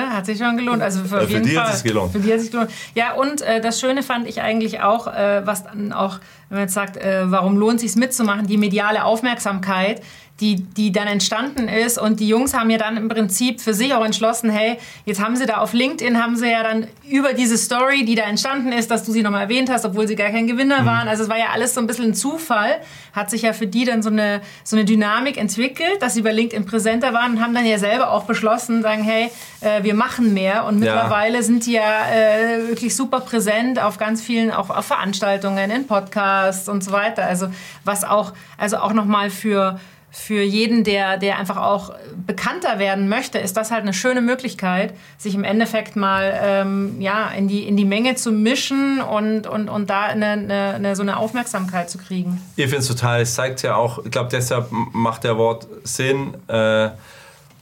Hat 0.10 0.26
sich 0.26 0.38
schon 0.38 0.58
gelohnt. 0.58 0.82
Also 0.82 1.04
für, 1.04 1.22
ja, 1.22 1.28
für 1.28 1.42
die 1.42 1.52
Fall. 1.52 1.68
hat 1.68 1.74
es 1.74 1.84
gelohnt. 1.84 2.12
Für 2.12 2.20
die 2.20 2.32
hat 2.32 2.40
es 2.40 2.52
gelohnt. 2.52 2.72
Ja, 2.96 3.14
und 3.14 3.42
äh, 3.42 3.62
das 3.62 3.80
Schöne 3.80 4.04
fand 4.04 4.28
ich 4.28 4.42
eigentlich 4.42 4.82
auch, 4.82 5.08
äh, 5.08 5.46
was 5.46 5.64
dann 5.64 5.94
auch, 5.94 6.20
wenn 6.52 6.58
man 6.58 6.66
jetzt 6.66 6.74
sagt, 6.74 6.98
äh, 6.98 7.32
warum 7.32 7.58
lohnt 7.58 7.82
es 7.82 7.94
sich 7.94 7.96
mitzumachen, 7.96 8.46
die 8.46 8.58
mediale 8.58 9.06
Aufmerksamkeit 9.06 10.02
die, 10.42 10.56
die 10.56 10.92
dann 10.92 11.08
entstanden 11.08 11.68
ist. 11.68 12.00
Und 12.00 12.20
die 12.20 12.28
Jungs 12.28 12.54
haben 12.54 12.70
ja 12.72 12.80
dann 12.80 12.98
im 12.98 13.08
Prinzip 13.08 13.62
für 13.62 13.74
sich 13.74 13.94
auch 13.94 14.04
entschlossen, 14.04 14.50
hey, 14.50 14.78
jetzt 15.06 15.24
haben 15.24 15.36
sie 15.36 15.46
da 15.46 15.58
auf 15.58 15.74
LinkedIn, 15.74 16.22
haben 16.22 16.36
sie 16.36 16.50
ja 16.50 16.64
dann 16.64 16.88
über 17.08 17.34
diese 17.34 17.58
Story, 17.58 18.04
die 18.06 18.16
da 18.16 18.24
entstanden 18.24 18.72
ist, 18.72 18.90
dass 18.90 19.06
du 19.06 19.12
sie 19.12 19.22
nochmal 19.22 19.44
erwähnt 19.44 19.70
hast, 19.70 19.86
obwohl 19.86 20.08
sie 20.08 20.16
gar 20.16 20.30
kein 20.30 20.48
Gewinner 20.48 20.82
mhm. 20.82 20.86
waren. 20.88 21.08
Also 21.08 21.24
es 21.24 21.30
war 21.30 21.38
ja 21.38 21.48
alles 21.54 21.76
so 21.76 21.80
ein 21.80 21.88
bisschen 21.88 22.06
ein 22.06 22.14
Zufall, 22.16 22.82
hat 23.14 23.30
sich 23.30 23.44
ja 23.44 23.54
für 23.54 23.68
die 23.68 23.86
dann 23.86 24.02
so 24.02 24.10
eine, 24.10 24.42
so 24.64 24.76
eine 24.76 24.84
Dynamik 24.84 25.38
entwickelt, 25.38 26.02
dass 26.02 26.16
sie 26.16 26.24
bei 26.24 26.32
LinkedIn 26.32 26.66
präsenter 26.66 27.14
waren 27.14 27.34
und 27.34 27.42
haben 27.42 27.54
dann 27.54 27.66
ja 27.66 27.78
selber 27.78 28.12
auch 28.12 28.24
beschlossen, 28.24 28.82
sagen, 28.82 29.04
hey, 29.04 29.30
äh, 29.62 29.84
wir 29.84 29.94
machen 29.94 30.34
mehr. 30.34 30.66
Und 30.66 30.80
mittlerweile 30.80 31.36
ja. 31.36 31.44
sind 31.44 31.68
die 31.68 31.74
ja 31.74 32.10
äh, 32.12 32.68
wirklich 32.68 32.96
super 32.96 33.20
präsent 33.20 33.80
auf 33.80 34.00
ganz 34.00 34.24
vielen, 34.24 34.50
auch 34.50 34.72
auf 34.72 34.86
Veranstaltungen, 34.86 35.70
in 35.70 35.86
Podcasts 35.86 36.41
und 36.70 36.84
so 36.84 36.92
weiter. 36.92 37.26
Also 37.26 37.48
was 37.84 38.04
auch, 38.04 38.34
also 38.58 38.78
auch 38.78 38.94
nochmal 38.94 39.30
für 39.30 39.80
für 40.14 40.44
jeden, 40.44 40.84
der, 40.84 41.18
der 41.18 41.40
einfach 41.40 41.56
auch 41.56 41.94
bekannter 42.28 42.80
werden 42.80 43.08
möchte, 43.08 43.40
ist 43.40 43.56
das 43.56 43.72
halt 43.72 43.84
eine 43.84 43.94
schöne 43.94 44.20
Möglichkeit, 44.20 44.94
sich 45.18 45.36
im 45.36 45.46
Endeffekt 45.46 45.96
mal 45.96 46.38
ähm, 46.44 47.00
ja, 47.00 47.30
in, 47.30 47.48
die, 47.48 47.66
in 47.66 47.78
die 47.78 47.86
Menge 47.86 48.16
zu 48.16 48.34
mischen 48.34 49.02
und, 49.02 49.48
und, 49.48 49.70
und 49.70 49.90
da 49.90 50.04
eine, 50.04 50.32
eine, 50.32 50.74
eine 50.76 50.96
so 50.98 51.02
eine 51.02 51.16
Aufmerksamkeit 51.16 51.90
zu 51.90 51.98
kriegen. 51.98 52.42
Ich 52.58 52.66
finde 52.66 52.80
es 52.80 52.88
total, 52.88 53.22
es 53.22 53.36
zeigt 53.36 53.62
ja 53.62 53.76
auch, 53.76 54.04
ich 54.04 54.12
glaube, 54.12 54.28
deshalb 54.30 54.68
macht 54.70 55.24
der 55.24 55.38
Wort 55.38 55.66
Sinn 55.86 56.34
äh, 56.50 56.90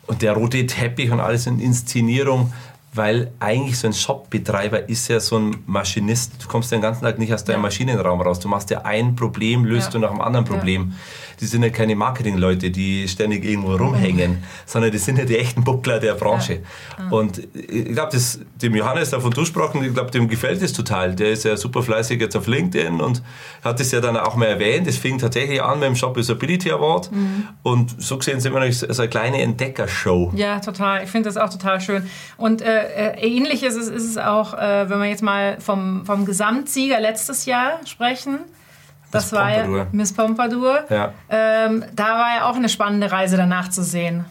und 0.07 0.23
der 0.23 0.33
rote 0.33 0.65
Teppich 0.65 1.11
und 1.11 1.19
alles 1.19 1.45
in 1.45 1.59
Inszenierung 1.59 2.51
weil 2.93 3.31
eigentlich 3.39 3.77
so 3.77 3.87
ein 3.87 3.93
Shopbetreiber 3.93 4.89
ist 4.89 5.07
ja 5.09 5.19
so 5.19 5.37
ein 5.37 5.57
Maschinist. 5.67 6.33
Du 6.43 6.47
kommst 6.47 6.71
den 6.71 6.81
ganzen 6.81 7.03
Tag 7.03 7.19
nicht 7.19 7.33
aus 7.33 7.43
deinem 7.43 7.57
ja. 7.57 7.61
Maschinenraum 7.63 8.19
raus. 8.21 8.39
Du 8.39 8.47
machst 8.47 8.69
ja 8.71 8.81
ein 8.81 9.15
Problem, 9.15 9.63
löst 9.63 9.87
ja. 9.87 9.91
du 9.91 9.99
nach 9.99 10.09
dem 10.09 10.21
anderen 10.21 10.45
Problem. 10.45 10.89
Ja. 10.89 10.95
Die 11.39 11.45
sind 11.45 11.63
ja 11.63 11.69
keine 11.69 11.95
Marketingleute, 11.95 12.71
die 12.71 13.07
ständig 13.07 13.45
irgendwo 13.45 13.75
rumhängen, 13.75 14.31
mhm. 14.31 14.43
sondern 14.65 14.91
die 14.91 14.97
sind 14.97 15.17
ja 15.17 15.25
die 15.25 15.37
echten 15.37 15.63
Buckler 15.63 15.99
der 15.99 16.15
Branche. 16.15 16.61
Mhm. 16.97 17.13
Und 17.13 17.47
ich 17.53 17.93
glaube, 17.93 18.17
dem 18.61 18.75
Johannes 18.75 19.11
davon 19.11 19.31
gesprochen, 19.31 19.83
ich 19.83 19.93
glaube, 19.93 20.11
dem 20.11 20.27
gefällt 20.27 20.61
es 20.61 20.73
total. 20.73 21.15
Der 21.15 21.29
ist 21.31 21.45
ja 21.45 21.55
super 21.55 21.83
fleißig 21.83 22.19
jetzt 22.19 22.35
auf 22.35 22.47
LinkedIn 22.47 22.99
und 22.99 23.21
hat 23.63 23.79
es 23.79 23.91
ja 23.91 24.01
dann 24.01 24.17
auch 24.17 24.35
mal 24.35 24.47
erwähnt. 24.47 24.87
Es 24.87 24.97
fing 24.97 25.17
tatsächlich 25.17 25.61
an 25.61 25.79
mit 25.79 25.87
dem 25.87 25.95
Shop 25.95 26.17
Usability 26.17 26.71
Award. 26.71 27.11
Mhm. 27.11 27.47
Und 27.63 28.01
so 28.01 28.17
gesehen 28.17 28.39
sind 28.39 28.53
wir 28.53 28.65
noch 28.65 28.73
so 28.73 28.87
eine 28.87 29.09
kleine 29.09 29.41
Entdeckershow. 29.41 30.33
Ja, 30.35 30.59
total. 30.59 31.03
Ich 31.03 31.09
finde 31.09 31.29
das 31.29 31.37
auch 31.37 31.49
total 31.49 31.79
schön. 31.79 32.09
Und 32.35 32.61
äh, 32.61 32.78
äh, 32.79 33.19
ähnlich 33.19 33.63
ist 33.63 33.75
es, 33.75 33.87
ist 33.87 34.09
es 34.09 34.17
auch, 34.17 34.53
äh, 34.53 34.89
wenn 34.89 34.99
wir 34.99 35.09
jetzt 35.09 35.23
mal 35.23 35.59
vom, 35.59 36.05
vom 36.05 36.25
Gesamtsieger 36.25 36.99
letztes 36.99 37.45
Jahr 37.45 37.79
sprechen. 37.85 38.39
Das 39.11 39.25
Miss 39.25 39.33
war 39.33 39.49
Pompadour. 39.49 39.77
ja 39.77 39.87
Miss 39.91 40.13
Pompadour. 40.13 40.83
Ja. 40.89 41.13
Ähm, 41.29 41.85
da 41.95 42.03
war 42.03 42.35
ja 42.35 42.49
auch 42.49 42.55
eine 42.55 42.69
spannende 42.69 43.11
Reise 43.11 43.37
danach 43.37 43.69
zu 43.69 43.83
sehen. 43.83 44.25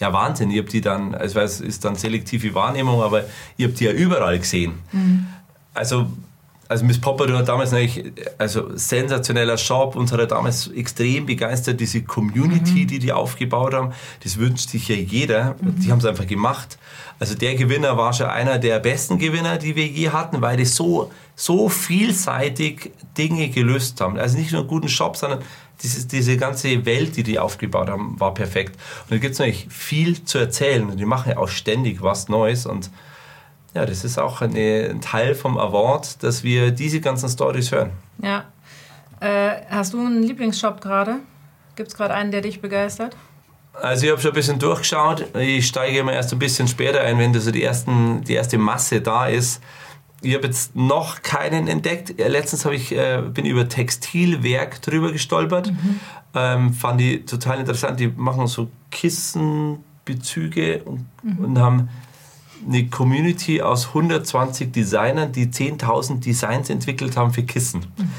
Ja, 0.00 0.12
Wahnsinn. 0.12 0.50
Ihr 0.50 0.62
habt 0.62 0.72
die 0.72 0.80
dann, 0.80 1.14
also 1.14 1.40
es 1.40 1.60
ist 1.60 1.84
dann 1.84 1.96
selektive 1.96 2.54
Wahrnehmung, 2.54 3.02
aber 3.02 3.24
ihr 3.56 3.68
habt 3.68 3.80
die 3.80 3.84
ja 3.84 3.92
überall 3.92 4.38
gesehen. 4.38 4.80
Mhm. 4.92 5.26
Also 5.74 6.06
also 6.68 6.84
Miss 6.84 7.00
Pompadour 7.00 7.38
hat 7.38 7.48
damals 7.48 7.72
natürlich, 7.72 8.12
also 8.36 8.76
sensationeller 8.76 9.56
Shop, 9.56 9.96
uns 9.96 10.12
hat 10.12 10.20
er 10.20 10.26
damals 10.26 10.68
extrem 10.68 11.24
begeistert, 11.24 11.80
diese 11.80 12.02
Community, 12.02 12.82
mhm. 12.82 12.86
die 12.86 12.98
die 12.98 13.12
aufgebaut 13.12 13.72
haben. 13.72 13.94
Das 14.22 14.36
wünscht 14.36 14.68
sich 14.68 14.86
ja 14.88 14.94
jeder. 14.94 15.56
Mhm. 15.60 15.80
Die 15.80 15.90
haben 15.90 15.98
es 15.98 16.04
einfach 16.04 16.26
gemacht. 16.26 16.78
Also 17.18 17.34
der 17.34 17.54
Gewinner 17.54 17.96
war 17.96 18.12
schon 18.12 18.26
einer 18.26 18.58
der 18.58 18.80
besten 18.80 19.18
Gewinner, 19.18 19.56
die 19.56 19.76
wir 19.76 19.86
je 19.86 20.10
hatten, 20.10 20.42
weil 20.42 20.58
die 20.58 20.66
so, 20.66 21.10
so 21.34 21.70
vielseitig 21.70 22.92
Dinge 23.16 23.48
gelöst 23.48 24.00
haben. 24.02 24.18
Also 24.18 24.36
nicht 24.36 24.52
nur 24.52 24.60
einen 24.60 24.68
guten 24.68 24.88
Shop, 24.90 25.16
sondern 25.16 25.40
dieses, 25.82 26.06
diese 26.06 26.36
ganze 26.36 26.84
Welt, 26.84 27.16
die 27.16 27.22
die 27.22 27.38
aufgebaut 27.38 27.88
haben, 27.88 28.20
war 28.20 28.34
perfekt. 28.34 28.76
Und 29.04 29.12
da 29.12 29.16
gibt 29.16 29.32
es 29.32 29.38
natürlich 29.38 29.68
viel 29.70 30.22
zu 30.22 30.36
erzählen 30.36 30.90
und 30.90 30.98
die 30.98 31.06
machen 31.06 31.30
ja 31.30 31.38
auch 31.38 31.48
ständig 31.48 32.02
was 32.02 32.28
Neues 32.28 32.66
und 32.66 32.90
ja, 33.74 33.86
das 33.86 34.04
ist 34.04 34.18
auch 34.18 34.40
eine, 34.40 34.88
ein 34.90 35.00
Teil 35.00 35.34
vom 35.34 35.58
Award, 35.58 36.22
dass 36.22 36.42
wir 36.42 36.70
diese 36.70 37.00
ganzen 37.00 37.28
Stories 37.28 37.70
hören. 37.70 37.90
Ja. 38.22 38.44
Äh, 39.20 39.62
hast 39.68 39.92
du 39.92 40.00
einen 40.00 40.22
Lieblingsshop 40.22 40.80
gerade? 40.80 41.16
Gibt 41.76 41.88
es 41.88 41.96
gerade 41.96 42.14
einen, 42.14 42.30
der 42.30 42.40
dich 42.40 42.60
begeistert? 42.60 43.16
Also 43.74 44.06
ich 44.06 44.12
habe 44.12 44.20
schon 44.20 44.32
ein 44.32 44.34
bisschen 44.34 44.58
durchgeschaut. 44.58 45.26
Ich 45.36 45.66
steige 45.66 45.98
immer 45.98 46.12
erst 46.12 46.32
ein 46.32 46.38
bisschen 46.38 46.66
später 46.66 47.00
ein, 47.00 47.18
wenn 47.18 47.32
so 47.34 47.50
die, 47.50 47.62
ersten, 47.62 48.24
die 48.24 48.34
erste 48.34 48.58
Masse 48.58 49.00
da 49.00 49.26
ist. 49.26 49.62
Ich 50.20 50.34
habe 50.34 50.46
jetzt 50.46 50.74
noch 50.74 51.22
keinen 51.22 51.68
entdeckt. 51.68 52.14
Letztens 52.18 52.64
ich, 52.64 52.90
äh, 52.92 53.22
bin 53.22 53.44
ich 53.44 53.52
über 53.52 53.68
Textilwerk 53.68 54.82
drüber 54.82 55.12
gestolpert. 55.12 55.70
Mhm. 55.70 56.00
Ähm, 56.34 56.72
fand 56.72 57.00
ich 57.00 57.24
total 57.26 57.60
interessant. 57.60 58.00
Die 58.00 58.08
machen 58.08 58.48
so 58.48 58.68
Kissenbezüge 58.90 60.82
und, 60.82 61.06
mhm. 61.22 61.44
und 61.44 61.58
haben 61.58 61.88
eine 62.66 62.88
Community 62.88 63.62
aus 63.62 63.88
120 63.88 64.72
Designern, 64.72 65.32
die 65.32 65.46
10.000 65.46 66.20
Designs 66.20 66.70
entwickelt 66.70 67.16
haben 67.16 67.32
für 67.32 67.42
Kissen. 67.42 67.80
Mhm. 67.80 68.10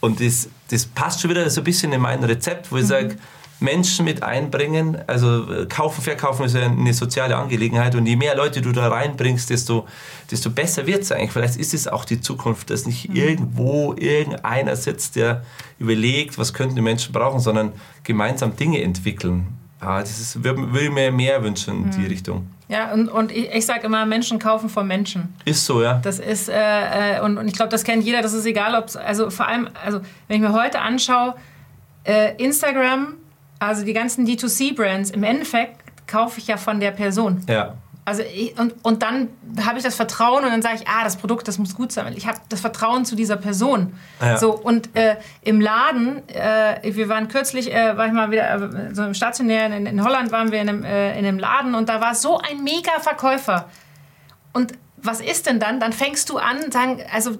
Und 0.00 0.20
das, 0.20 0.48
das 0.68 0.86
passt 0.86 1.20
schon 1.20 1.30
wieder 1.30 1.48
so 1.48 1.60
ein 1.60 1.64
bisschen 1.64 1.92
in 1.92 2.00
mein 2.00 2.22
Rezept, 2.22 2.70
wo 2.70 2.76
ich 2.76 2.82
mhm. 2.82 2.88
sage, 2.88 3.16
Menschen 3.60 4.04
mit 4.04 4.22
einbringen, 4.22 4.98
also 5.06 5.50
äh, 5.50 5.66
kaufen, 5.66 6.02
verkaufen 6.02 6.44
ist 6.44 6.54
ja 6.54 6.66
eine 6.66 6.92
soziale 6.92 7.36
Angelegenheit 7.36 7.94
und 7.94 8.04
je 8.06 8.16
mehr 8.16 8.36
Leute 8.36 8.60
du 8.60 8.72
da 8.72 8.88
reinbringst, 8.88 9.48
desto, 9.48 9.86
desto 10.30 10.50
besser 10.50 10.86
wird 10.86 11.02
es 11.02 11.12
eigentlich. 11.12 11.32
Vielleicht 11.32 11.56
ist 11.56 11.72
es 11.72 11.88
auch 11.88 12.04
die 12.04 12.20
Zukunft, 12.20 12.70
dass 12.70 12.86
nicht 12.86 13.08
mhm. 13.08 13.16
irgendwo 13.16 13.94
irgendeiner 13.94 14.76
sitzt, 14.76 15.16
der 15.16 15.44
überlegt, 15.78 16.36
was 16.36 16.52
könnten 16.52 16.76
die 16.76 16.82
Menschen 16.82 17.12
brauchen, 17.12 17.40
sondern 17.40 17.72
gemeinsam 18.02 18.56
Dinge 18.56 18.82
entwickeln. 18.82 19.46
Ah, 19.84 20.00
das 20.00 20.18
ist, 20.18 20.42
würde 20.42 20.90
mir 20.90 21.12
mehr 21.12 21.42
wünschen 21.42 21.84
in 21.84 21.90
die 21.90 21.98
mhm. 21.98 22.06
Richtung. 22.06 22.48
Ja, 22.68 22.92
und, 22.92 23.08
und 23.08 23.30
ich, 23.30 23.50
ich 23.52 23.66
sage 23.66 23.86
immer, 23.86 24.06
Menschen 24.06 24.38
kaufen 24.38 24.68
von 24.68 24.86
Menschen. 24.86 25.34
Ist 25.44 25.66
so, 25.66 25.82
ja. 25.82 26.00
Das 26.02 26.18
ist, 26.18 26.48
äh, 26.48 27.16
äh 27.16 27.20
und, 27.20 27.36
und 27.36 27.46
ich 27.46 27.54
glaube, 27.54 27.70
das 27.70 27.84
kennt 27.84 28.04
jeder, 28.04 28.22
das 28.22 28.32
ist 28.32 28.46
egal, 28.46 28.74
ob 28.74 28.86
also 28.96 29.30
vor 29.30 29.46
allem, 29.46 29.68
also 29.84 30.00
wenn 30.28 30.36
ich 30.36 30.42
mir 30.42 30.54
heute 30.54 30.80
anschaue, 30.80 31.34
äh, 32.04 32.34
Instagram, 32.42 33.14
also 33.58 33.84
die 33.84 33.92
ganzen 33.92 34.26
D2C-Brands, 34.26 35.10
im 35.10 35.24
Endeffekt 35.24 35.76
kaufe 36.06 36.38
ich 36.38 36.46
ja 36.46 36.56
von 36.56 36.80
der 36.80 36.90
Person. 36.90 37.42
Ja. 37.48 37.74
Also 38.06 38.22
ich, 38.22 38.58
und, 38.58 38.74
und 38.82 39.02
dann 39.02 39.30
habe 39.64 39.78
ich 39.78 39.84
das 39.84 39.94
Vertrauen 39.94 40.44
und 40.44 40.50
dann 40.50 40.60
sage 40.60 40.76
ich, 40.76 40.88
ah, 40.88 41.04
das 41.04 41.16
Produkt, 41.16 41.48
das 41.48 41.56
muss 41.56 41.74
gut 41.74 41.90
sein. 41.90 42.12
Ich 42.16 42.26
habe 42.26 42.38
das 42.50 42.60
Vertrauen 42.60 43.06
zu 43.06 43.16
dieser 43.16 43.36
Person. 43.36 43.94
Ja. 44.20 44.36
So 44.36 44.52
und 44.52 44.94
äh, 44.94 45.16
im 45.40 45.60
Laden, 45.60 46.28
äh, 46.28 46.80
wir 46.82 47.08
waren 47.08 47.28
kürzlich, 47.28 47.72
äh, 47.72 47.96
war 47.96 48.06
ich 48.06 48.12
mal 48.12 48.30
wieder 48.30 48.54
äh, 48.54 48.94
so 48.94 49.04
im 49.04 49.14
stationär 49.14 49.66
in, 49.66 49.86
in, 49.86 50.04
Holland 50.04 50.32
waren 50.32 50.52
wir 50.52 50.60
in 50.60 50.68
einem, 50.68 50.84
äh, 50.84 51.18
in 51.18 51.24
einem 51.24 51.38
Laden 51.38 51.74
und 51.74 51.88
da 51.88 52.02
war 52.02 52.14
so 52.14 52.38
ein 52.38 52.62
mega 52.62 53.00
Verkäufer. 53.00 53.70
Und 54.52 54.74
was 54.98 55.20
ist 55.20 55.46
denn 55.46 55.58
dann? 55.58 55.80
Dann 55.80 55.92
fängst 55.92 56.28
du 56.28 56.36
an, 56.36 56.70
sagen, 56.70 57.02
also 57.12 57.38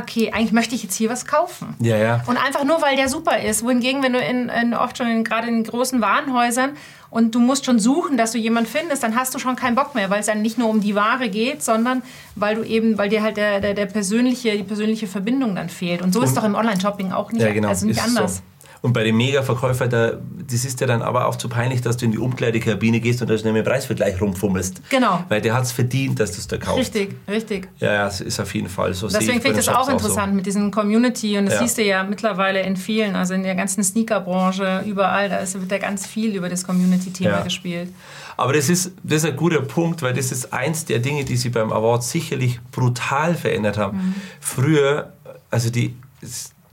okay, 0.00 0.32
eigentlich 0.32 0.52
möchte 0.52 0.74
ich 0.74 0.82
jetzt 0.82 0.94
hier 0.94 1.10
was 1.10 1.26
kaufen. 1.26 1.74
Ja, 1.80 1.96
ja. 1.96 2.22
Und 2.26 2.36
einfach 2.36 2.64
nur, 2.64 2.80
weil 2.82 2.96
der 2.96 3.08
super 3.08 3.38
ist. 3.40 3.62
Wohingegen, 3.64 4.02
wenn 4.02 4.12
du 4.12 4.18
in, 4.18 4.48
in 4.48 4.74
oft 4.74 4.98
schon 4.98 5.06
in, 5.08 5.24
gerade 5.24 5.48
in 5.48 5.64
großen 5.64 6.00
Warenhäusern 6.00 6.70
und 7.10 7.34
du 7.34 7.40
musst 7.40 7.64
schon 7.64 7.78
suchen, 7.78 8.16
dass 8.16 8.32
du 8.32 8.38
jemanden 8.38 8.68
findest, 8.68 9.02
dann 9.02 9.16
hast 9.16 9.34
du 9.34 9.38
schon 9.38 9.56
keinen 9.56 9.74
Bock 9.74 9.94
mehr, 9.94 10.10
weil 10.10 10.20
es 10.20 10.26
dann 10.26 10.42
nicht 10.42 10.58
nur 10.58 10.68
um 10.68 10.80
die 10.80 10.94
Ware 10.94 11.28
geht, 11.28 11.62
sondern 11.62 12.02
weil 12.34 12.56
du 12.56 12.62
eben, 12.62 12.98
weil 12.98 13.08
dir 13.08 13.22
halt 13.22 13.36
der, 13.36 13.60
der, 13.60 13.74
der 13.74 13.86
persönliche, 13.86 14.56
die 14.56 14.64
persönliche 14.64 15.06
Verbindung 15.06 15.54
dann 15.54 15.68
fehlt. 15.68 16.02
Und 16.02 16.12
so 16.12 16.22
ist 16.22 16.30
es 16.30 16.34
doch 16.34 16.44
im 16.44 16.54
Online-Shopping 16.54 17.12
auch 17.12 17.32
nicht, 17.32 17.42
ja, 17.42 17.52
genau, 17.52 17.68
also 17.68 17.86
nicht 17.86 18.02
anders. 18.02 18.36
So. 18.36 18.42
Und 18.82 18.92
bei 18.92 19.04
dem 19.04 19.16
Mega-Verkäufer, 19.16 19.88
da, 19.88 20.12
das 20.48 20.64
ist 20.64 20.80
ja 20.80 20.86
dann 20.86 21.02
aber 21.02 21.26
auch 21.26 21.36
zu 21.36 21.48
peinlich, 21.48 21.80
dass 21.80 21.96
du 21.96 22.04
in 22.04 22.12
die 22.12 22.18
Umkleidekabine 22.18 23.00
gehst 23.00 23.22
und 23.22 23.28
da 23.28 23.36
schnell 23.36 23.52
mit 23.52 23.64
dem 23.64 23.70
Preisvergleich 23.70 24.20
rumfummelst. 24.20 24.88
Genau. 24.90 25.24
Weil 25.28 25.40
der 25.40 25.54
hat 25.54 25.64
es 25.64 25.72
verdient, 25.72 26.20
dass 26.20 26.32
du 26.32 26.38
es 26.38 26.46
da 26.46 26.56
kaufst. 26.56 26.94
Richtig, 26.94 27.16
richtig. 27.28 27.68
Ja, 27.78 27.92
ja, 27.92 28.06
es 28.06 28.20
ist 28.20 28.38
auf 28.38 28.54
jeden 28.54 28.68
Fall 28.68 28.94
so. 28.94 29.08
Deswegen 29.08 29.40
finde 29.40 29.60
ich 29.60 29.66
das 29.66 29.74
auch 29.74 29.88
interessant 29.88 30.32
so. 30.32 30.36
mit 30.36 30.46
diesen 30.46 30.70
Community 30.70 31.38
und 31.38 31.46
das 31.46 31.54
ja. 31.54 31.60
siehst 31.60 31.78
du 31.78 31.82
ja 31.82 32.02
mittlerweile 32.04 32.60
in 32.62 32.76
vielen, 32.76 33.16
also 33.16 33.34
in 33.34 33.42
der 33.42 33.54
ganzen 33.54 33.82
Sneaker-Branche, 33.82 34.84
überall, 34.86 35.28
da 35.28 35.38
ist, 35.38 35.58
wird 35.58 35.70
ja 35.70 35.78
ganz 35.78 36.06
viel 36.06 36.34
über 36.34 36.48
das 36.48 36.64
Community-Thema 36.64 37.30
ja. 37.30 37.42
gespielt. 37.42 37.90
Aber 38.36 38.52
das 38.52 38.68
ist, 38.68 38.92
das 39.02 39.24
ist 39.24 39.30
ein 39.30 39.36
guter 39.36 39.62
Punkt, 39.62 40.02
weil 40.02 40.12
das 40.12 40.30
ist 40.30 40.52
eins 40.52 40.84
der 40.84 40.98
Dinge, 40.98 41.24
die 41.24 41.36
sie 41.36 41.48
beim 41.48 41.72
Award 41.72 42.04
sicherlich 42.04 42.60
brutal 42.70 43.34
verändert 43.34 43.78
haben. 43.78 43.96
Mhm. 43.96 44.14
Früher, 44.40 45.12
also 45.50 45.70
die 45.70 45.94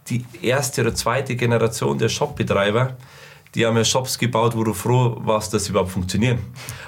die 0.10 0.26
erste 0.42 0.82
oder 0.82 0.96
zweite 0.96 1.36
Generation 1.36 1.98
der 1.98 2.10
Shopbetreiber, 2.10 2.98
die 3.56 3.66
haben 3.66 3.78
ja 3.78 3.86
Shops 3.86 4.18
gebaut, 4.18 4.56
wo 4.56 4.64
du 4.64 4.74
froh 4.74 5.18
warst, 5.24 5.54
dass 5.54 5.66
sie 5.66 5.72
überhaupt 5.72 5.92
funktionieren 5.92 6.40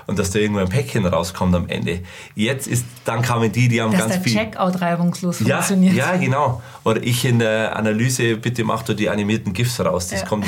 und 0.07 0.17
dass 0.17 0.31
da 0.31 0.39
irgendwo 0.39 0.61
ein 0.61 0.69
Päckchen 0.69 1.05
rauskommt 1.05 1.53
am 1.55 1.67
Ende. 1.67 2.01
Jetzt 2.35 2.67
ist, 2.67 2.85
dann 3.05 3.21
kamen 3.21 3.51
die, 3.51 3.67
die 3.67 3.81
haben 3.81 3.91
dass 3.91 4.01
ganz 4.01 4.13
der 4.13 4.21
viel. 4.21 4.33
Checkout 4.33 4.81
reibungslos 4.81 5.39
ja, 5.41 5.57
funktioniert. 5.57 5.95
Ja, 5.95 6.15
genau. 6.15 6.61
Oder 6.83 7.03
ich 7.03 7.23
in 7.25 7.39
der 7.39 7.75
Analyse, 7.75 8.37
bitte 8.37 8.63
mach 8.63 8.83
du 8.83 8.93
die 8.93 9.09
animierten 9.09 9.53
GIFs 9.53 9.79
raus, 9.79 10.07
das 10.07 10.21
ja. 10.21 10.27
kommt. 10.27 10.45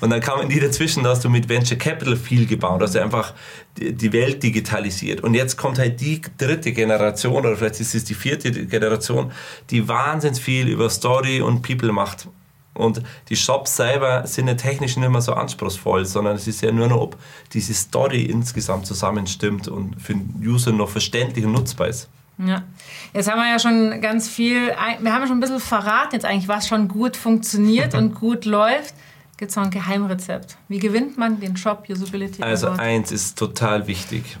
Und 0.00 0.10
dann 0.10 0.20
kamen 0.20 0.48
die 0.48 0.60
dazwischen, 0.60 1.02
da 1.02 1.10
hast 1.10 1.24
du 1.24 1.30
mit 1.30 1.48
Venture 1.48 1.78
Capital 1.78 2.16
viel 2.16 2.46
gebaut, 2.46 2.82
hast 2.82 2.94
du 2.94 3.02
einfach 3.02 3.32
die 3.76 4.12
Welt 4.12 4.42
digitalisiert. 4.42 5.22
Und 5.22 5.34
jetzt 5.34 5.56
kommt 5.56 5.78
halt 5.78 6.00
die 6.00 6.20
dritte 6.38 6.72
Generation, 6.72 7.34
oder 7.34 7.56
vielleicht 7.56 7.80
ist 7.80 7.94
es 7.94 8.04
die 8.04 8.14
vierte 8.14 8.52
Generation, 8.66 9.32
die 9.70 9.88
wahnsinnig 9.88 10.40
viel 10.40 10.68
über 10.68 10.90
Story 10.90 11.40
und 11.40 11.62
People 11.62 11.92
macht. 11.92 12.28
Und 12.74 13.02
die 13.28 13.36
Shops 13.36 13.76
selber 13.76 14.26
sind 14.26 14.48
ja 14.48 14.54
technisch 14.54 14.96
nicht 14.96 15.08
mehr 15.08 15.20
so 15.20 15.32
anspruchsvoll, 15.32 16.04
sondern 16.04 16.34
es 16.34 16.48
ist 16.48 16.60
ja 16.60 16.72
nur 16.72 16.88
noch, 16.88 17.00
ob 17.00 17.16
diese 17.52 17.72
Story 17.72 18.22
insgesamt 18.22 18.86
zusammenstimmt 18.86 19.68
und 19.68 20.00
für 20.00 20.14
den 20.14 20.42
User 20.44 20.72
noch 20.72 20.88
verständlich 20.88 21.44
und 21.44 21.52
nutzbar 21.52 21.88
ist. 21.88 22.08
Ja, 22.38 22.64
jetzt 23.12 23.30
haben 23.30 23.38
wir 23.38 23.48
ja 23.48 23.60
schon 23.60 24.00
ganz 24.00 24.28
viel, 24.28 24.66
wir 24.66 25.12
haben 25.12 25.22
ja 25.22 25.26
schon 25.26 25.36
ein 25.36 25.40
bisschen 25.40 25.60
verraten 25.60 26.14
jetzt 26.14 26.24
eigentlich, 26.24 26.48
was 26.48 26.66
schon 26.66 26.88
gut 26.88 27.16
funktioniert 27.16 27.94
und 27.98 28.14
gut 28.14 28.44
läuft. 28.44 28.94
Gibt 29.36 29.50
es 29.50 29.56
noch 29.56 29.64
ein 29.64 29.70
Geheimrezept? 29.70 30.56
Wie 30.68 30.78
gewinnt 30.78 31.18
man 31.18 31.40
den 31.40 31.56
Shop 31.56 31.84
Usability 31.88 32.42
Also 32.42 32.68
eins 32.68 33.10
ist 33.12 33.38
total 33.38 33.86
wichtig. 33.86 34.38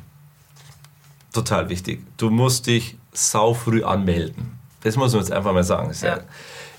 Total 1.32 1.68
wichtig. 1.68 2.00
Du 2.16 2.30
musst 2.30 2.66
dich 2.68 2.96
sau 3.12 3.54
früh 3.54 3.82
anmelden. 3.82 4.58
Das 4.82 4.96
muss 4.96 5.12
man 5.12 5.22
jetzt 5.22 5.32
einfach 5.32 5.52
mal 5.52 5.64
sagen. 5.64 5.92
Ja. 6.00 6.20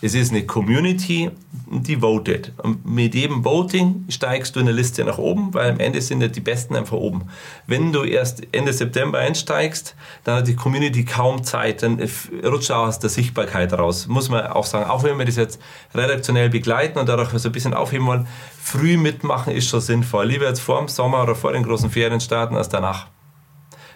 Es 0.06 0.14
ist 0.14 0.30
eine 0.30 0.46
Community, 0.46 1.32
die 1.66 2.00
votet. 2.00 2.54
Und 2.62 2.86
mit 2.86 3.16
jedem 3.16 3.44
Voting 3.44 4.06
steigst 4.08 4.56
du 4.56 4.60
in 4.60 4.68
der 4.68 4.76
Liste 4.76 5.04
nach 5.04 5.18
oben, 5.18 5.52
weil 5.56 5.72
am 5.72 5.80
Ende 5.80 6.00
sind 6.00 6.22
ja 6.22 6.28
die 6.28 6.42
Besten 6.42 6.76
einfach 6.76 6.96
oben. 6.96 7.24
Wenn 7.66 7.92
du 7.92 8.04
erst 8.04 8.44
Ende 8.52 8.72
September 8.72 9.18
einsteigst, 9.18 9.96
dann 10.24 10.36
hat 10.36 10.48
die 10.48 10.56
Community 10.56 11.06
kaum 11.06 11.44
Zeit, 11.44 11.82
dann 11.82 12.00
rutscht 12.44 12.70
auch 12.70 12.86
aus 12.86 13.00
der 13.00 13.10
Sichtbarkeit 13.10 13.74
raus. 13.74 14.06
Muss 14.06 14.30
man 14.30 14.46
auch 14.46 14.68
sagen, 14.68 14.88
auch 14.92 15.02
wenn 15.02 15.18
wir 15.18 15.26
das 15.26 15.38
jetzt 15.38 15.60
redaktionell 15.96 16.50
begleiten 16.50 17.00
und 17.00 17.10
dadurch 17.10 17.32
so 17.32 17.50
ein 17.50 17.52
bisschen 17.52 17.74
aufheben 17.74 18.06
wollen, 18.06 18.28
früh 18.62 18.98
mitmachen 18.98 19.54
ist 19.54 19.68
schon 19.68 19.82
sinnvoll. 19.82 20.28
Lieber 20.28 20.46
jetzt 20.46 20.62
vor 20.62 20.78
dem 20.78 20.88
Sommer 20.88 21.24
oder 21.24 21.34
vor 21.34 21.52
den 21.52 21.64
großen 21.64 21.90
Ferien 21.90 22.20
starten 22.20 22.56
als 22.56 22.70
danach. 22.70 23.08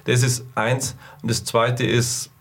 Das 0.06 0.24
ist 0.24 0.44
eins. 0.56 0.96
Und 1.22 1.30
das 1.30 1.44
zweite 1.44 1.86
ist, 1.86 2.32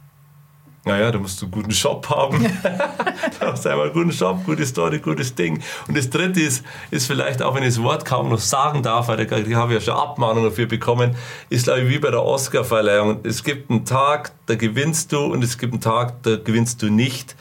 naja, 0.89 1.11
da 1.11 1.19
musst 1.19 1.41
du 1.41 1.47
einen 1.47 1.53
guten 1.53 1.71
Shop 1.71 2.09
haben. 2.09 2.45
da 3.41 3.53
hast 3.53 3.65
du 3.65 3.69
einmal 3.69 3.87
einen 3.87 3.95
guten 3.95 4.13
Shop, 4.13 4.45
gute 4.45 4.67
Story, 4.67 4.99
gutes 4.99 5.35
Ding. 5.35 5.63
Und 5.87 5.97
das 5.97 6.11
dritte 6.11 6.41
ist, 6.41 6.65
ist 6.91 7.07
vielleicht 7.07 7.43
auch, 7.43 7.55
wenn 7.55 7.63
ich 7.63 7.75
das 7.75 7.83
Wort 7.83 8.05
kaum 8.05 8.31
noch 8.31 8.39
sagen 8.39 8.83
darf, 8.83 9.09
weil 9.09 9.21
ich 9.21 9.55
habe 9.55 9.75
ja 9.75 9.81
schon 9.81 9.95
Abmahnungen 9.95 10.51
dafür 10.51 10.67
bekommen, 10.67 11.15
ist 11.51 11.65
glaube 11.65 11.83
ich 11.83 11.91
wie 11.91 11.99
bei 11.99 12.11
der 12.11 12.25
Oscar-Verleihung. 12.25 13.21
Es 13.23 13.45
gibt 13.45 13.71
einen 13.71 13.85
Tag, 13.85 14.33
da 14.47 14.55
gewinnst 14.55 15.13
du 15.13 15.19
und 15.19 15.45
es 15.45 15.59
gibt 15.59 15.75
einen 15.75 15.83
Tag, 15.83 16.23
da 16.23 16.37
gewinnst 16.37 16.83
du 16.83 16.91
nicht. 16.91 17.37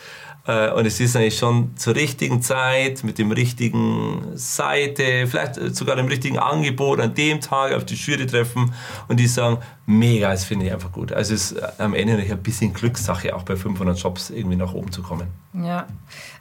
Äh, 0.48 0.72
und 0.72 0.86
es 0.86 1.00
ist 1.00 1.16
eigentlich 1.16 1.38
schon 1.38 1.76
zur 1.76 1.96
richtigen 1.96 2.42
Zeit, 2.42 3.04
mit 3.04 3.18
dem 3.18 3.32
richtigen 3.32 4.32
Seite, 4.36 5.28
vielleicht 5.28 5.76
sogar 5.76 5.98
dem 5.98 6.08
richtigen 6.08 6.40
Angebot 6.40 7.00
an 7.00 7.14
dem 7.14 7.42
Tag 7.42 7.74
auf 7.74 7.86
die 7.86 7.96
Jury 7.96 8.26
treffen 8.26 8.74
und 9.08 9.20
die 9.20 9.28
sagen, 9.28 9.58
mega, 9.86 10.32
das 10.32 10.46
finde 10.46 10.68
ich 10.68 10.74
einfach 10.74 10.92
gut. 10.92 11.12
Also 11.12 11.34
es 11.34 11.52
ist 11.52 11.80
am 11.80 11.94
Ende 11.94 12.14
ein 12.18 12.44
bisschen 12.44 12.74
Glückssache, 12.74 13.36
auch 13.36 13.44
bei 13.44 13.56
500 13.56 13.98
Jobs 14.00 14.30
irgendwie 14.30 14.56
nach 14.56 14.74
oben 14.74 14.92
zu 14.92 15.04
kommen. 15.04 15.28
Ja, 15.54 15.86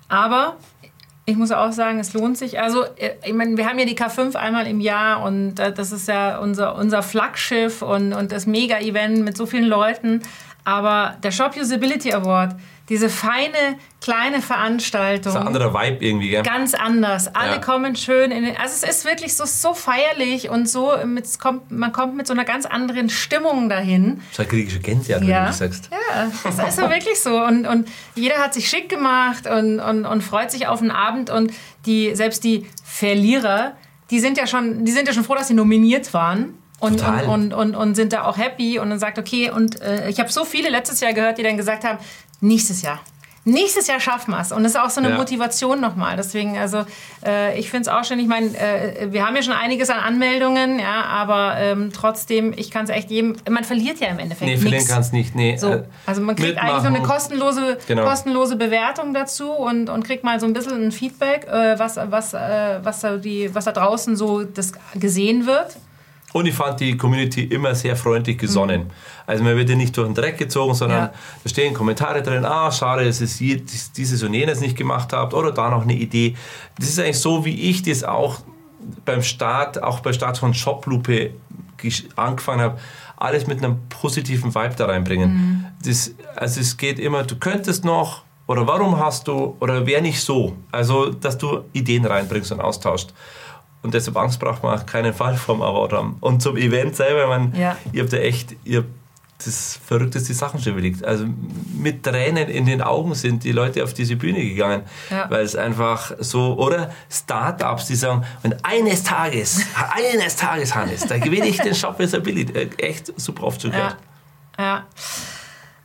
aber 0.08 0.56
ich 1.28 1.36
muss 1.36 1.50
auch 1.50 1.72
sagen, 1.72 1.98
es 1.98 2.14
lohnt 2.14 2.38
sich. 2.38 2.60
Also, 2.60 2.84
äh, 2.84 3.16
ich 3.24 3.34
meine, 3.34 3.56
wir 3.56 3.66
haben 3.66 3.78
ja 3.80 3.84
die 3.84 3.96
K5 3.96 4.36
einmal 4.36 4.68
im 4.68 4.80
Jahr 4.80 5.24
und 5.24 5.58
äh, 5.58 5.72
das 5.72 5.90
ist 5.90 6.06
ja 6.06 6.38
unser, 6.38 6.76
unser 6.76 7.02
Flaggschiff 7.02 7.82
und, 7.82 8.12
und 8.12 8.30
das 8.30 8.46
Mega-Event 8.46 9.24
mit 9.24 9.36
so 9.36 9.44
vielen 9.44 9.66
Leuten. 9.66 10.22
Aber 10.64 11.16
der 11.22 11.32
Shop 11.32 11.56
Usability 11.56 12.12
Award, 12.12 12.54
diese 12.88 13.08
feine 13.08 13.78
kleine 14.00 14.40
Veranstaltung. 14.40 15.24
Das 15.24 15.34
ist 15.34 15.40
ein 15.40 15.46
anderer 15.48 15.74
Vibe 15.74 16.04
irgendwie, 16.04 16.28
gell? 16.30 16.42
Ganz 16.42 16.74
anders. 16.74 17.34
Alle 17.34 17.52
ja. 17.52 17.58
kommen 17.58 17.96
schön 17.96 18.30
in 18.30 18.44
den, 18.44 18.56
also 18.56 18.74
es 18.74 18.88
ist 18.88 19.04
wirklich 19.04 19.34
so, 19.34 19.44
so 19.44 19.74
feierlich 19.74 20.48
und 20.48 20.68
so, 20.68 20.92
mit, 21.04 21.38
kommt, 21.40 21.70
man 21.72 21.92
kommt 21.92 22.16
mit 22.16 22.26
so 22.26 22.32
einer 22.32 22.44
ganz 22.44 22.66
anderen 22.66 23.08
Stimmung 23.08 23.68
dahin. 23.68 24.22
Das 24.30 24.46
ist 24.46 24.50
griechische 24.50 24.78
Gänsehaut, 24.78 25.22
ja. 25.22 25.40
wenn 25.40 25.46
du 25.46 25.52
sagst. 25.52 25.90
Ja, 25.90 26.30
das 26.44 26.68
ist 26.68 26.78
ja 26.78 26.90
wirklich 26.90 27.20
so. 27.20 27.42
Und, 27.42 27.66
und 27.66 27.88
jeder 28.14 28.36
hat 28.36 28.54
sich 28.54 28.68
schick 28.68 28.88
gemacht 28.88 29.46
und, 29.48 29.80
und, 29.80 30.04
und 30.06 30.22
freut 30.22 30.52
sich 30.52 30.68
auf 30.68 30.78
den 30.78 30.92
Abend 30.92 31.30
und 31.30 31.52
die, 31.86 32.14
selbst 32.14 32.44
die 32.44 32.66
Verlierer, 32.84 33.72
die 34.10 34.20
sind 34.20 34.38
ja 34.38 34.46
schon, 34.46 34.84
die 34.84 34.92
sind 34.92 35.08
ja 35.08 35.14
schon 35.14 35.24
froh, 35.24 35.34
dass 35.34 35.48
sie 35.48 35.54
nominiert 35.54 36.14
waren. 36.14 36.54
Und, 36.78 37.02
und, 37.02 37.22
und, 37.22 37.54
und, 37.54 37.74
und, 37.74 37.94
sind 37.94 38.12
da 38.12 38.24
auch 38.24 38.36
happy 38.36 38.78
und 38.78 38.90
dann 38.90 38.98
sagt, 38.98 39.18
okay, 39.18 39.50
und 39.50 39.80
äh, 39.80 40.10
ich 40.10 40.20
habe 40.20 40.30
so 40.30 40.44
viele 40.44 40.68
letztes 40.68 41.00
Jahr 41.00 41.14
gehört, 41.14 41.38
die 41.38 41.42
dann 41.42 41.56
gesagt 41.56 41.84
haben, 41.84 41.98
nächstes 42.40 42.82
Jahr. 42.82 43.00
Nächstes 43.48 43.86
Jahr 43.86 44.00
schaffen 44.00 44.32
wir 44.32 44.40
es. 44.40 44.50
Und 44.50 44.64
das 44.64 44.72
ist 44.72 44.80
auch 44.80 44.90
so 44.90 45.00
eine 45.00 45.10
ja. 45.10 45.16
Motivation 45.16 45.80
nochmal. 45.80 46.16
Deswegen, 46.16 46.58
also 46.58 46.84
äh, 47.24 47.56
ich 47.56 47.70
finde 47.70 47.82
es 47.82 47.88
auch 47.88 48.02
schön. 48.02 48.18
Ich 48.18 48.26
meine, 48.26 48.46
äh, 48.58 49.12
wir 49.12 49.24
haben 49.24 49.36
ja 49.36 49.42
schon 49.42 49.52
einiges 49.52 49.88
an 49.88 50.00
Anmeldungen, 50.00 50.80
ja, 50.80 51.04
aber 51.04 51.54
ähm, 51.56 51.92
trotzdem, 51.94 52.52
ich 52.56 52.72
kann 52.72 52.86
es 52.86 52.90
echt 52.90 53.08
jedem. 53.08 53.36
Man 53.48 53.62
verliert 53.62 54.00
ja 54.00 54.08
im 54.08 54.18
Endeffekt. 54.18 54.50
Nee, 54.50 54.56
verlieren 54.56 54.88
kann 54.88 55.00
es 55.00 55.12
nicht. 55.12 55.36
Nee. 55.36 55.56
So, 55.58 55.70
äh, 55.70 55.82
also 56.06 56.22
man 56.22 56.34
kriegt 56.34 56.56
mitmachen. 56.56 56.70
eigentlich 56.70 56.82
so 56.82 56.88
eine 56.88 57.02
kostenlose, 57.02 57.78
genau. 57.86 58.02
kostenlose 58.02 58.56
Bewertung 58.56 59.14
dazu 59.14 59.52
und, 59.52 59.90
und 59.90 60.04
kriegt 60.04 60.24
mal 60.24 60.40
so 60.40 60.46
ein 60.46 60.52
bisschen 60.52 60.84
ein 60.84 60.90
Feedback, 60.90 61.46
äh, 61.46 61.78
was, 61.78 61.98
was, 62.02 62.34
äh, 62.34 62.80
was, 62.82 62.98
da 62.98 63.16
die, 63.16 63.54
was 63.54 63.66
da 63.66 63.70
draußen 63.70 64.16
so 64.16 64.42
das 64.42 64.72
gesehen 64.96 65.46
wird. 65.46 65.76
Und 66.32 66.46
ich 66.46 66.54
fand 66.54 66.80
die 66.80 66.96
Community 66.96 67.44
immer 67.44 67.74
sehr 67.74 67.96
freundlich 67.96 68.36
gesonnen. 68.36 68.84
Mhm. 68.84 68.90
Also 69.26 69.44
man 69.44 69.56
wird 69.56 69.70
ja 69.70 69.76
nicht 69.76 69.96
durch 69.96 70.06
den 70.06 70.14
Dreck 70.14 70.38
gezogen, 70.38 70.74
sondern 70.74 71.04
ja. 71.04 71.12
da 71.42 71.48
stehen 71.48 71.72
Kommentare 71.72 72.22
drin, 72.22 72.44
ah, 72.44 72.70
schade, 72.70 73.04
dass 73.04 73.40
ihr 73.40 73.60
dieses 73.96 74.22
und 74.22 74.34
jenes 74.34 74.60
nicht 74.60 74.76
gemacht 74.76 75.12
habt 75.12 75.34
oder 75.34 75.52
da 75.52 75.70
noch 75.70 75.82
eine 75.82 75.94
Idee. 75.94 76.36
Das 76.78 76.88
ist 76.88 76.98
eigentlich 76.98 77.20
so, 77.20 77.44
wie 77.44 77.70
ich 77.70 77.82
das 77.82 78.04
auch 78.04 78.40
beim 79.04 79.22
Start, 79.22 79.82
auch 79.82 80.00
bei 80.00 80.12
Start 80.12 80.38
von 80.38 80.52
Shoplupe 80.52 81.30
angefangen 82.16 82.60
habe, 82.60 82.78
alles 83.16 83.46
mit 83.46 83.58
einem 83.58 83.78
positiven 83.88 84.54
Vibe 84.54 84.74
da 84.76 84.86
reinbringen. 84.86 85.30
Mhm. 85.30 85.64
Das, 85.84 86.12
also 86.34 86.60
es 86.60 86.76
geht 86.76 86.98
immer, 86.98 87.22
du 87.22 87.36
könntest 87.36 87.84
noch 87.84 88.22
oder 88.46 88.66
warum 88.66 88.98
hast 88.98 89.26
du 89.28 89.56
oder 89.60 89.86
wer 89.86 90.00
nicht 90.00 90.20
so. 90.20 90.56
Also, 90.70 91.10
dass 91.10 91.36
du 91.38 91.64
Ideen 91.72 92.04
reinbringst 92.04 92.52
und 92.52 92.60
austauschst. 92.60 93.12
Und 93.86 93.94
deshalb 93.94 94.16
Angst 94.16 94.40
braucht 94.40 94.64
man 94.64 94.74
auf 94.74 94.84
keinen 94.84 95.14
Fall 95.14 95.36
vom 95.36 95.62
Award 95.62 95.92
haben. 95.92 96.16
Und 96.20 96.42
zum 96.42 96.56
Event 96.56 96.96
selber, 96.96 97.28
man, 97.28 97.54
ja. 97.54 97.76
ihr 97.92 98.02
habt 98.02 98.12
ja 98.12 98.18
echt, 98.18 98.56
ihr 98.64 98.84
das 99.44 99.78
Verrückteste 99.86 100.34
Sachen 100.34 100.60
schon 100.60 100.72
überlegt. 100.72 101.04
Also 101.04 101.26
mit 101.74 102.02
Tränen 102.02 102.48
in 102.48 102.66
den 102.66 102.82
Augen 102.82 103.14
sind 103.14 103.44
die 103.44 103.52
Leute 103.52 103.84
auf 103.84 103.94
diese 103.94 104.16
Bühne 104.16 104.40
gegangen, 104.40 104.82
ja. 105.10 105.30
weil 105.30 105.44
es 105.44 105.54
einfach 105.54 106.12
so, 106.18 106.56
oder 106.58 106.90
Startups, 107.08 107.86
die 107.86 107.94
sagen, 107.94 108.24
und 108.42 108.56
eines 108.64 109.04
Tages, 109.04 109.60
eines 109.94 110.34
Tages, 110.34 110.74
Hannes, 110.74 111.02
da 111.06 111.18
gewinne 111.18 111.46
ich 111.46 111.58
den 111.58 111.74
Shop 111.74 111.98
Visibility. 111.98 112.58
Äh, 112.58 112.68
echt 112.78 113.12
super 113.20 113.44
oft 113.44 113.62
schon 113.62 113.70
gehört. 113.70 113.96
Ja. 114.58 114.64
ja. 114.64 114.86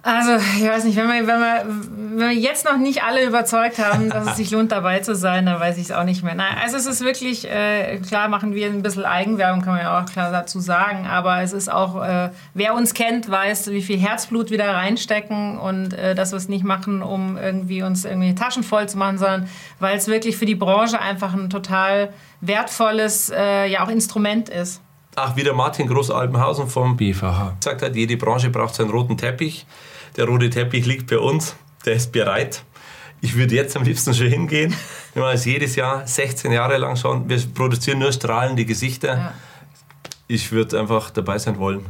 Also, 0.04 0.32
ich 0.58 0.68
weiß 0.68 0.86
nicht, 0.86 0.98
wenn 0.98 1.08
wir, 1.08 1.28
wenn, 1.28 1.40
wir, 1.40 1.66
wenn 1.66 2.30
wir 2.30 2.34
jetzt 2.34 2.66
noch 2.66 2.78
nicht 2.78 3.04
alle 3.04 3.24
überzeugt 3.24 3.78
haben, 3.78 4.10
dass 4.10 4.30
es 4.30 4.38
sich 4.38 4.50
lohnt, 4.50 4.72
dabei 4.72 5.00
zu 5.02 5.16
sein, 5.16 5.46
dann 5.46 5.60
weiß 5.60 5.78
ich 5.78 5.86
es 5.86 5.92
auch 5.92 6.06
nicht 6.06 6.24
mehr. 6.24 6.34
Nein, 6.34 6.56
also 6.60 6.76
es 6.76 6.88
ist 6.88 7.02
wirklich, 7.06 7.48
äh, 7.48 8.00
klar 8.00 8.28
machen 8.28 8.56
wir 8.56 8.66
ein 8.66 8.82
bisschen 8.82 9.06
Eigenwerbung, 9.06 9.62
kann 9.62 9.74
man 9.74 9.84
ja 9.84 10.02
auch 10.02 10.06
klar 10.06 10.32
dazu 10.32 10.60
sagen, 10.60 11.06
aber 11.06 11.42
es 11.42 11.54
ist 11.54 11.72
auch, 11.72 12.04
äh, 12.04 12.32
wer 12.56 12.74
uns 12.74 12.96
kennt, 12.96 13.30
weiß, 13.30 13.70
wie 13.70 13.84
viel 13.84 14.00
Herzblut 14.00 14.50
wir 14.50 14.58
da 14.58 14.72
reinstecken 14.72 15.60
und 15.60 15.94
äh, 15.94 16.16
dass 16.16 16.32
wir 16.32 16.38
es 16.38 16.50
nicht 16.50 16.64
machen, 16.64 17.04
um 17.04 17.38
irgendwie 17.38 17.84
uns 17.84 18.04
irgendwie 18.04 18.34
Taschen 18.34 18.64
voll 18.64 18.90
zu 18.90 18.98
machen, 18.98 19.20
sondern 19.20 19.50
weil 19.80 19.96
es 19.96 20.08
wirklich 20.08 20.36
für 20.36 20.48
die 20.48 20.56
Branche 20.56 21.00
einfach 21.00 21.34
ein 21.34 21.52
total 21.52 22.10
wertvolles, 22.40 23.30
äh, 23.30 23.68
ja 23.68 23.84
auch 23.84 23.90
Instrument 23.90 24.50
ist. 24.50 24.82
Ach, 25.16 25.36
wieder 25.36 25.54
Martin 25.54 25.88
Groß-Albenhausen 25.88 26.68
vom 26.68 26.98
BVH. 26.98 27.58
Sagt 27.60 27.82
hat, 27.82 27.96
jede 27.96 28.18
Branche 28.18 28.50
braucht 28.50 28.74
seinen 28.74 28.90
roten 28.90 29.18
Teppich. 29.18 29.66
Der 30.17 30.26
rote 30.26 30.50
Teppich 30.50 30.86
liegt 30.86 31.08
bei 31.10 31.17
uns, 31.17 31.56
der 31.86 31.93
ist 31.93 32.12
bereit. 32.12 32.63
Ich 33.21 33.36
würde 33.36 33.56
jetzt 33.56 33.78
am 33.78 33.84
liebsten 33.84 34.13
schon 34.13 34.28
hingehen. 34.28 34.76
Wir 35.13 35.21
machen 35.21 35.36
es 35.36 35.45
jedes 35.45 35.76
Jahr, 35.76 36.08
16 36.08 36.52
Jahre 36.52 36.78
lang 36.78 36.95
schon. 36.95 37.30
Wir 37.30 37.39
produzieren 37.54 38.00
nur 38.00 38.12
strahlende 38.12 38.65
Gesichter. 38.65 39.17
Ja. 39.17 39.34
Ich 40.28 40.52
würde 40.52 40.80
einfach 40.80 41.12
dabei 41.12 41.38
sein 41.38 41.60
wollen. 41.60 41.86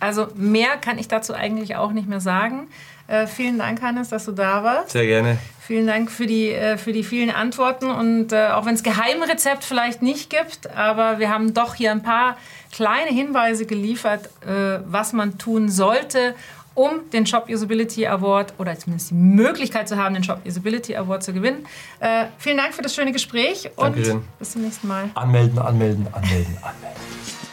Also 0.00 0.28
mehr 0.34 0.76
kann 0.76 0.98
ich 0.98 1.08
dazu 1.08 1.32
eigentlich 1.34 1.76
auch 1.76 1.92
nicht 1.92 2.08
mehr 2.08 2.20
sagen. 2.20 2.68
Äh, 3.06 3.26
vielen 3.26 3.58
Dank, 3.58 3.82
Hannes, 3.82 4.08
dass 4.08 4.24
du 4.24 4.32
da 4.32 4.62
warst. 4.62 4.90
Sehr 4.90 5.06
gerne. 5.06 5.38
Vielen 5.60 5.86
Dank 5.86 6.10
für 6.10 6.26
die, 6.26 6.50
äh, 6.50 6.76
für 6.76 6.92
die 6.92 7.04
vielen 7.04 7.30
Antworten. 7.30 7.90
Und 7.90 8.32
äh, 8.32 8.48
auch 8.48 8.66
wenn 8.66 8.74
es 8.74 8.82
Geheimrezept 8.82 9.64
vielleicht 9.64 10.02
nicht 10.02 10.30
gibt, 10.30 10.70
aber 10.70 11.18
wir 11.18 11.30
haben 11.30 11.54
doch 11.54 11.74
hier 11.74 11.90
ein 11.90 12.02
paar 12.02 12.36
kleine 12.72 13.10
Hinweise 13.10 13.66
geliefert, 13.66 14.26
äh, 14.46 14.80
was 14.86 15.12
man 15.12 15.38
tun 15.38 15.68
sollte, 15.68 16.34
um 16.74 17.10
den 17.12 17.26
Shop 17.26 17.48
Usability 17.48 18.06
Award 18.06 18.54
oder 18.58 18.78
zumindest 18.78 19.10
die 19.10 19.14
Möglichkeit 19.14 19.88
zu 19.88 19.96
haben, 19.96 20.14
den 20.14 20.24
Shop 20.24 20.40
Usability 20.46 20.96
Award 20.96 21.22
zu 21.22 21.32
gewinnen. 21.32 21.66
Äh, 22.00 22.26
vielen 22.38 22.56
Dank 22.56 22.74
für 22.74 22.82
das 22.82 22.94
schöne 22.94 23.12
Gespräch 23.12 23.70
und 23.76 23.96
Dankeschön. 23.96 24.22
bis 24.38 24.52
zum 24.52 24.62
nächsten 24.62 24.88
Mal. 24.88 25.10
Anmelden, 25.14 25.58
anmelden, 25.58 26.06
anmelden, 26.12 26.56
anmelden. 26.62 27.43